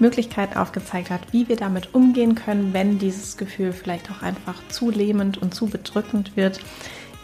Möglichkeiten 0.00 0.58
aufgezeigt 0.58 1.10
hat, 1.10 1.20
wie 1.30 1.48
wir 1.48 1.54
damit 1.54 1.94
umgehen 1.94 2.34
können, 2.34 2.72
wenn 2.72 2.98
dieses 2.98 3.36
Gefühl 3.36 3.72
vielleicht 3.72 4.10
auch 4.10 4.22
einfach 4.22 4.56
zu 4.70 4.90
lähmend 4.90 5.40
und 5.40 5.54
zu 5.54 5.66
bedrückend 5.66 6.36
wird. 6.36 6.58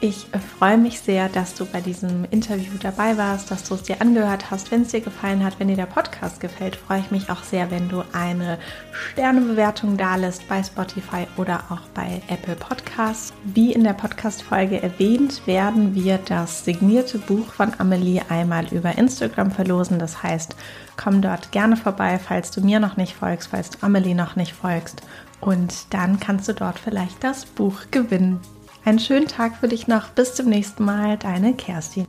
Ich 0.03 0.29
freue 0.59 0.79
mich 0.79 0.99
sehr, 1.01 1.29
dass 1.29 1.55
du 1.55 1.67
bei 1.67 1.83
diesem 1.83 2.25
Interview 2.31 2.73
dabei 2.81 3.19
warst, 3.19 3.51
dass 3.51 3.65
du 3.65 3.75
es 3.75 3.83
dir 3.83 4.01
angehört 4.01 4.51
hast. 4.51 4.71
Wenn 4.71 4.81
es 4.81 4.89
dir 4.89 5.03
gefallen 5.03 5.45
hat, 5.45 5.61
wenn 5.61 5.69
dir 5.69 5.77
der 5.77 5.85
Podcast 5.85 6.41
gefällt, 6.41 6.75
freue 6.75 7.01
ich 7.01 7.11
mich 7.11 7.29
auch 7.29 7.43
sehr, 7.43 7.71
wenn 7.71 7.91
du 7.91 8.03
eine 8.15 8.59
Sternebewertung 8.93 9.99
da 9.99 10.17
lässt 10.17 10.49
bei 10.49 10.63
Spotify 10.63 11.27
oder 11.37 11.65
auch 11.69 11.83
bei 11.93 12.23
Apple 12.29 12.57
Podcasts. 12.57 13.35
Wie 13.45 13.75
in 13.75 13.85
der 13.85 13.93
Podcast-Folge 13.93 14.83
erwähnt, 14.83 15.47
werden 15.47 15.95
wir 15.95 16.17
das 16.17 16.65
signierte 16.65 17.19
Buch 17.19 17.53
von 17.53 17.73
Amelie 17.77 18.23
einmal 18.31 18.73
über 18.73 18.97
Instagram 18.97 19.51
verlosen. 19.51 19.99
Das 19.99 20.23
heißt, 20.23 20.57
komm 20.97 21.21
dort 21.21 21.53
gerne 21.53 21.77
vorbei, 21.77 22.19
falls 22.19 22.51
du 22.53 22.63
mir 22.63 22.81
noch 22.81 22.97
nicht 22.97 23.17
folgst, 23.17 23.51
falls 23.51 23.69
du 23.69 23.79
Amelie 23.83 24.15
noch 24.15 24.35
nicht 24.35 24.55
folgst. 24.55 25.03
Und 25.43 25.93
dann 25.93 26.19
kannst 26.21 26.49
du 26.49 26.55
dort 26.55 26.79
vielleicht 26.79 27.23
das 27.23 27.45
Buch 27.45 27.83
gewinnen. 27.91 28.41
Einen 28.85 28.99
schönen 28.99 29.29
Tag 29.29 29.57
für 29.57 29.69
dich 29.69 29.89
noch. 29.89 30.09
Bis 30.11 30.35
zum 30.35 30.47
nächsten 30.49 30.85
Mal, 30.85 31.19
deine 31.19 31.55
Kerstin. 31.55 32.07